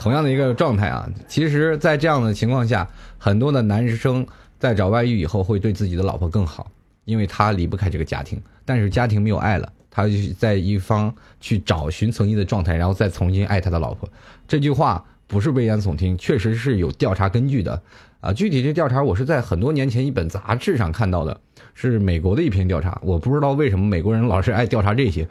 [0.00, 2.88] 同样的一个状态啊，其实，在这样的情况下，
[3.18, 4.26] 很多的男生
[4.58, 6.70] 在找外遇以后，会对自己的老婆更好，
[7.04, 14.08] 因为他离不开这个家庭，但是家庭没有爱了，他就在一方去找寻曾经的状态，然后再重新爱他的老婆。
[14.48, 17.82] 这句话不是危言耸听，确实是有调查根据的
[18.22, 18.32] 啊。
[18.32, 21.38] 具体这调查，我是在很多年前一本杂志上看到的，
[21.74, 22.98] 是美国的一篇调查。
[23.02, 25.28] 我不知道为什么美国人老是爱调查这些，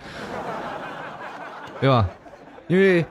[1.81, 2.07] 对吧？
[2.67, 3.03] 因为。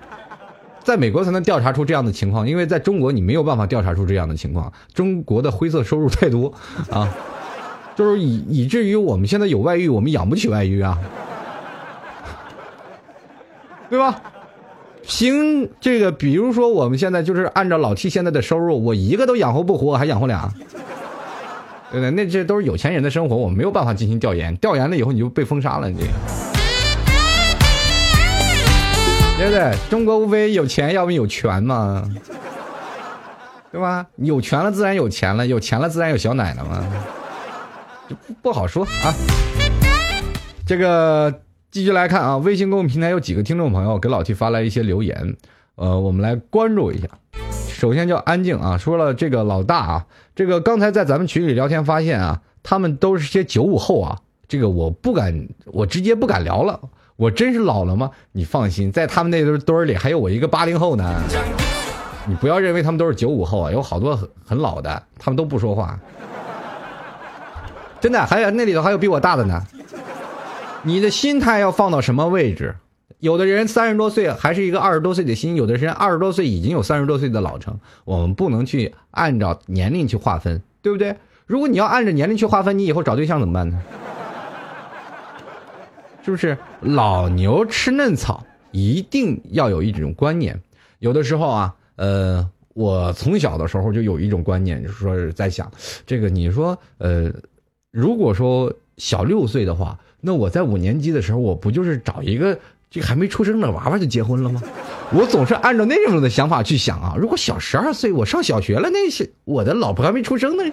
[0.89, 4.73] 在美国才能调查出这样的情况，因为在中国你没有办法调查出这样的情况。
[4.95, 6.51] 中国的灰色收入太多
[6.91, 7.07] 啊，
[7.95, 10.99] 就是以以至于我们现在有外遇，我们养不起外遇啊，
[13.91, 14.19] 对吧？
[15.03, 20.51] 凭，这个比如说我们现在就是按照老 T 现在的收入，我一个都养活不活，还养活俩，
[21.93, 22.11] 对不对？
[22.13, 26.01] 那这都是有钱人的生活，我们没有办法进行调研，调研了以后你就被封杀了，你。
[29.39, 29.73] 对不对？
[29.89, 32.03] 中国无非有钱，要么有权嘛，
[33.71, 34.05] 对吧？
[34.17, 36.85] 有权了自然有钱了，有钱了自然有小奶了嘛，
[38.09, 39.15] 就不好说啊。
[40.67, 41.33] 这个
[41.71, 45.37] 继续来看啊，微信公众平台有几个听众朋友给老 T 发来一些留言，
[45.77, 47.07] 呃，我们来关注一下。
[47.69, 54.19] 首先叫安静啊，说了这个老大啊，这个刚才在咱们群里聊天发现啊，他们都是些九五后啊，
[54.49, 56.81] 这个我不敢，我直接不敢聊了。
[57.19, 58.13] 我真是老了吗？
[58.31, 61.21] 你放心，在他们那堆堆里还有我一个八零后呢。
[62.29, 65.99] 你不要认为他们都是九五后啊，有好多很很老的，他们都不说话。
[68.01, 69.61] 真的，还有那里头还有比我大的呢。
[70.85, 72.77] 你的心态要放到什么位置？
[73.19, 77.81] 有的人三十多岁还是一个二十多岁的心，有的人二十多岁已经有三十多岁的老成。
[78.05, 81.17] 我们不能去按照年龄去划分，对不对？
[81.47, 83.83] 如果你要按照年龄去划分，你以后找对象怎么办呢？
[86.29, 88.45] 是不是老牛吃嫩草？
[88.71, 90.61] 一定要有一种观念。
[90.99, 95.73] 有的时候啊，呃，我从小的时候就有一种观念，就是说是在想，
[96.05, 97.33] 这个你说，呃，
[97.91, 102.59] 如果说小六岁的话，那我在五年级的时候，我不就是找一个
[102.91, 104.63] 这还没出生的娃娃就结婚了吗？
[105.15, 107.15] 我总是按照那种的想法去想啊。
[107.19, 110.65] 如果小十二岁，我上小学了，那是我的老婆还没出生呢。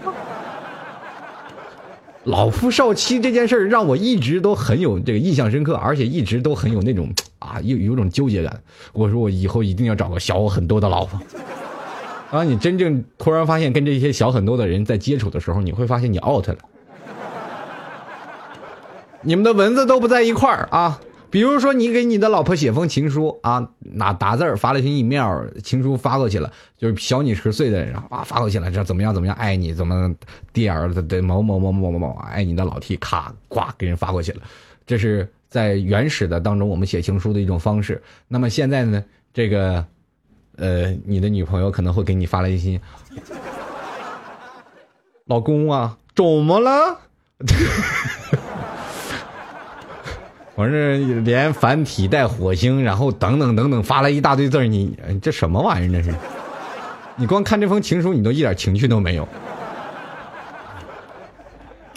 [2.26, 8.62] 老夫少妻这件事儿让我一直都很有这个印象深刻，而且一直都很有那种啊有有种纠结感。
[8.94, 11.20] 我说我以后一定要找个小我很多的老婆。
[12.32, 16.58] 当你真正突然发现跟这些小很多的人在接触的时候，你会发现你 out 了，
[19.22, 21.00] 你们的文字都不在一块儿啊。
[21.30, 30.16] 比如说，你给你的老婆写封情书啊，拿打字发了封 email，情书发过去了，就是小你十岁的人啊发过去了，这怎么样怎么样，爱你怎么
[30.54, 34.42] ，dear 的某某某某某某爱你的老 T，咔呱给人发过去了，
[34.86, 38.02] 这是在原始的当中我们写情书的一种方式。
[38.28, 39.04] 那么现在呢，
[39.34, 39.86] 这个
[40.58, 42.80] 呃，你的女朋友可能会给你发来一些，
[45.28, 47.00] 老公啊，怎么了？
[50.56, 56.02] 我这连繁体带火星，然后等等等等发了一大堆字儿，你这什么玩意儿？
[56.02, 56.16] 这是？
[57.18, 59.28] 你光看这封情书，你都一点情趣都没有，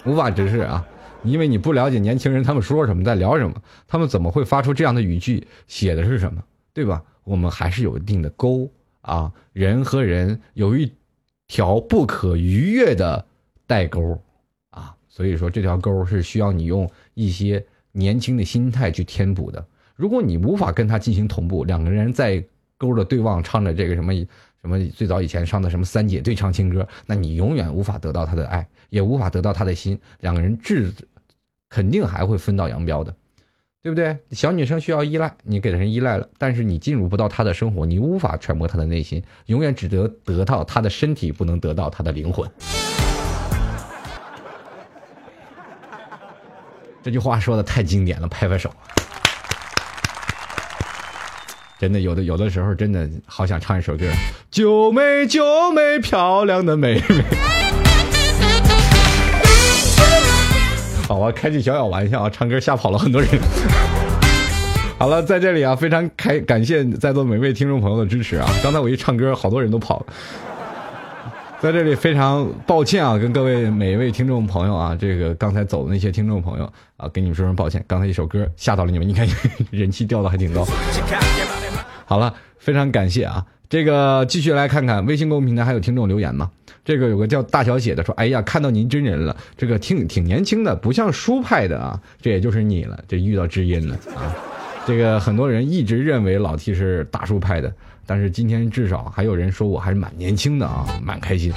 [0.03, 0.85] 无法直视啊！
[1.23, 3.55] 因为你不了解年轻人他们说什么，在聊什么，
[3.87, 6.43] 他们怎么会发出这样的语句，写的是什么，
[6.73, 7.01] 对吧？
[7.23, 10.91] 我们还是有一定的沟啊，人和人有一
[11.47, 13.25] 条不可逾越的
[13.65, 14.21] 代沟
[14.71, 17.65] 啊，所以说这条沟是需要你用一些。
[17.91, 19.65] 年轻的心态去填补的。
[19.95, 22.43] 如果你无法跟他进行同步，两个人在
[22.77, 24.13] 勾着对望，唱着这个什么
[24.61, 29.99] 什么最早以前唱的什么三姐对唱情歌，那你永远无法得到他的爱，也无法得到他的心。
[30.21, 30.91] 两个人质
[31.69, 33.13] 肯定还会分道扬镳的，
[33.81, 34.17] 对不对？
[34.31, 42.49] 小女生需要依赖，你给人依赖了，但是你进入不到她的生活，你无法揣摩她的内心，永远只得得到她的身体，不能得到她的灵魂。
[47.01, 48.69] 这句话说的太经典了，拍拍手！
[51.79, 54.05] 真的有的有的时候真的好想唱一首歌，
[54.51, 57.23] 九妹九妹漂亮的妹妹。
[61.07, 63.29] 好，啊开句小小玩笑啊，唱歌吓跑了很多人。
[64.97, 68.45] 好了，在这里啊，非常开感谢在座每位听众朋友的支持啊！
[68.61, 70.05] 刚才我一唱歌，好多人都跑了。
[71.61, 77.83] 在这里非常抱歉啊，跟各位每一位听众朋友啊，这个刚才走的那些听众朋友啊，跟你们说声抱歉。
[77.85, 79.27] 刚才一首歌吓到了你们，你看
[79.69, 80.65] 人气掉的还挺高。
[82.07, 86.49] 好了，非常感谢啊，这个继续来看看微信公众平台还有听众留言吗？
[86.85, 94.33] 这个有个叫大小写的说：“哎呀，看到您真人了，这个挺挺年轻的，不像书派的啊，这也就是你了，这遇到知音了啊。”
[94.87, 97.71] 这个很多人一直认为老 T 是大叔派的，
[98.09, 101.53] 但是今天至少还有人说我还是蛮年轻的啊蛮开心。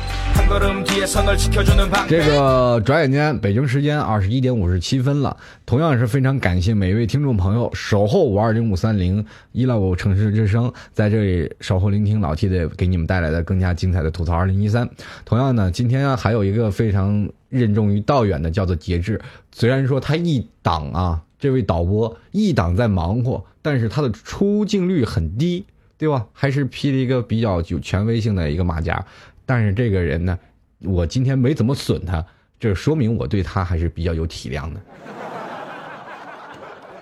[2.06, 5.34] 这个转眼间北京时间二十一点五十七分了
[5.64, 14.86] 同样是非常感谢每一位听众朋友守候五二零五三零依赖我城市之声在这里守候聆听老 t 的给你们带来的更加精彩的吐槽二零一三
[15.24, 19.18] 同样呢今天还有一个非常任重于道远的叫做节制
[19.52, 25.64] 虽然说他一档啊这位导播一档在忙活但是他的出镜率很低
[26.02, 26.26] 对吧？
[26.32, 29.06] 还是披了一个比较有权威性的一个马甲。
[29.46, 30.36] 但是这个人呢，
[30.80, 32.26] 我今天没怎么损他，
[32.58, 34.80] 这说明我对他还是比较有体谅的，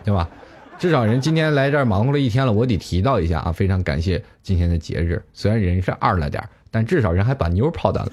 [0.04, 0.28] 对吧？
[0.78, 5.24] 至少人今天来这儿忙活了一天了，我得提到一下啊，非常感谢今天的节日。
[5.32, 8.12] 虽然人是二了点儿但至少人还把妞泡到了，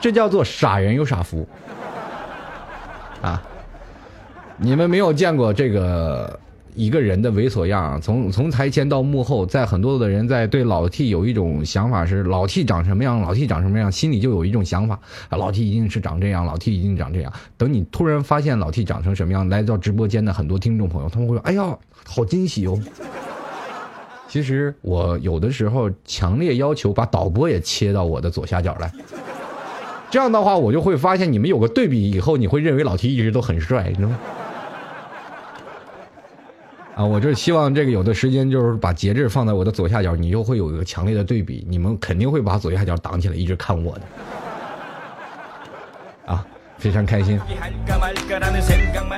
[0.00, 1.48] 这叫做傻人有傻福
[3.20, 3.42] 啊！
[4.56, 6.38] 你们没有见过这个
[6.74, 14.98] 一个人的猥琐样，从从台前到幕后，在很多的人在对老 T 有一种想法是老 T 长什么样，老 T 长什么样，心里就有一种想法，
[15.30, 17.32] 老 T 一定是长这样，老 T 一定长这样。
[17.56, 22.78] 等你突然发现老 T 长成什么样，来到直播间的很多听众朋友，他们会说：“哎呀，好惊喜哦！”
[24.28, 28.92] 其实我有的时候强烈要求把导播也切到我的左下角来，
[30.10, 34.18] 这样的话我就会发现你们有个对比以后，你会认为老 T 一直都很帅，你知道吗？
[36.94, 44.02] 啊，我就是希望这个有的时间就是把节制放在我的左下角，你就会有一个强烈的对比，你们肯定会把左下角挡起来，一直看我的。
[46.78, 47.38] 非常开心。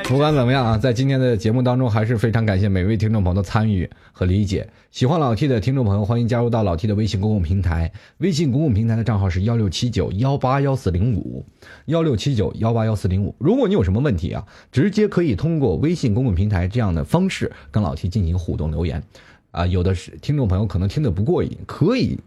[0.04, 4.68] 不管怎么样啊在今天的节目当中还是非常感谢每位听众朋友的参与和理解。
[4.90, 7.92] 喜欢老 t 的听众朋友欢迎加入到老 t 的微信公共平台。
[8.18, 11.44] 微信公共平台的账号是幺六七九幺八幺四零五。
[11.86, 13.34] 幺六七九幺八幺四零五。
[13.38, 19.02] 如果你有什么问题啊直接可以通过微信公共平台这样的方式跟老 t 进行互动留言。
[19.50, 22.18] 啊有的是听众朋友可能听得不过瘾可以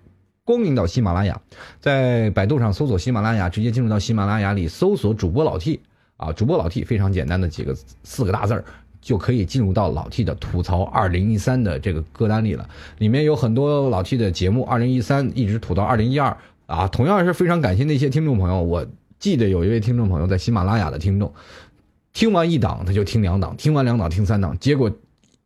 [0.50, 1.40] 光临到喜马拉雅，
[1.80, 5.80] 在百度上搜索喜马拉雅，直接进入到喜马拉雅里搜索主播老 T
[6.18, 8.66] 啊，主播老 T 非常简单的几个四个大字儿。
[9.00, 16.36] 就可以进入到老 T 的吐槽二零一三的这个歌单里了，里面有很多老 T 的节目，二零一三一直吐到二零一二
[16.66, 18.60] 啊，同样是非常感谢那些听众朋友。
[18.62, 18.84] 我
[19.20, 21.32] 记得有一位听众朋友在喜马拉雅的听众，
[22.12, 24.92] 听完一档他就听两档，听完两档听三档，结果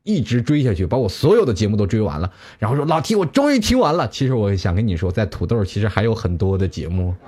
[0.03, 2.29] 一直追下去，把我所有的节目都追完了，
[2.59, 4.07] 然后说老 T 我终于听完了。
[4.09, 7.15] 其实我想跟你说，在土豆其实还有很多的节目。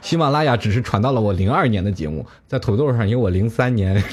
[0.00, 4.00] 喜马拉雅只是传到了我零二年的节目，在土豆上有我零三年。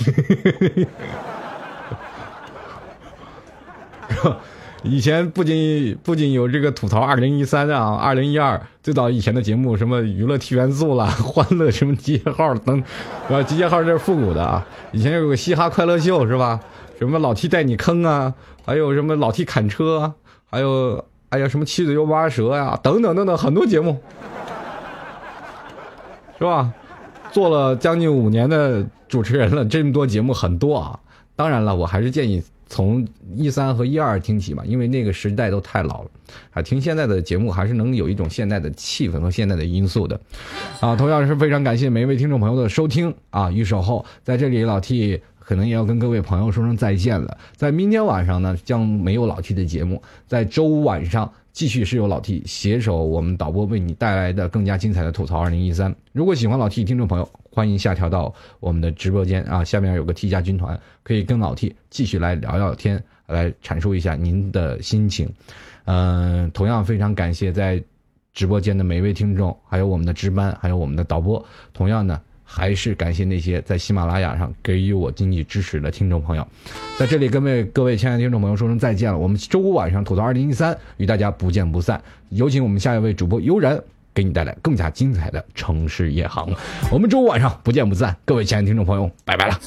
[4.84, 12.84] 以前不仅不仅有这个吐槽二零一三啊，二零一二最早以前的节目，什么娱乐 T 元素啦、 欢乐什么集结号等，
[13.30, 14.66] 啊，集结号这是复古的啊。
[14.92, 16.60] 以前有个嘻哈快乐秀是吧？
[16.98, 18.34] 什么老 T 带你坑啊，
[18.66, 20.14] 还有什么老 T 砍车啊，
[20.50, 24.02] 还有哎呀什么七嘴又八舌呀、等等等等很多节目。
[26.40, 26.74] 是吧？
[27.32, 31.00] 做了将近五年的主持人了，这么多节目很多啊。
[31.36, 33.06] 当然了，我还是建议从
[33.36, 36.12] 一三和一二听起吧，因为那个时代都太老了
[36.52, 36.62] 啊。
[36.62, 40.18] 听现在的节目还是能有一种现代的气氛和现代的因素的
[40.80, 40.96] 啊。
[40.96, 47.38] 同样是非常感谢每一位听众朋友的收听啊与守候，在这里老 T 可能也要跟各位朋友说声再见了。
[47.58, 51.34] 在明天晚上呢，将没有老 T 的节目，在周五晚上。
[51.54, 55.94] 继续是由老 T 携手我们导播为你带来的更加精彩的吐槽二零一三。
[56.12, 65.30] 如果喜欢老 T 听众朋友，欢迎下调到我们的直播间啊，下面有个 T 加军团，可以跟老 T 继续来聊聊天，来阐述一下您的心情。
[65.86, 67.84] 嗯、同样非常感谢在
[68.34, 71.44] 直播间的每一位听众，还有我们的值班，还有我们的导播。
[71.74, 72.22] 同样呢。
[72.54, 76.46] 还是感谢那些在喜马拉雅上给予我经济支持的听众朋友，
[77.00, 79.18] 在这里跟位各位亲爱的听众朋友说声再见了。
[79.18, 82.02] 我们周五晚上吐槽二零一三与大家不见不散。
[82.28, 83.82] 有请我们下一位主播悠然
[84.14, 86.50] 给你带来更加精彩的城市夜航。
[86.92, 89.58] 我们周五晚上不见不散，各位亲爱的听众朋友，拜拜了。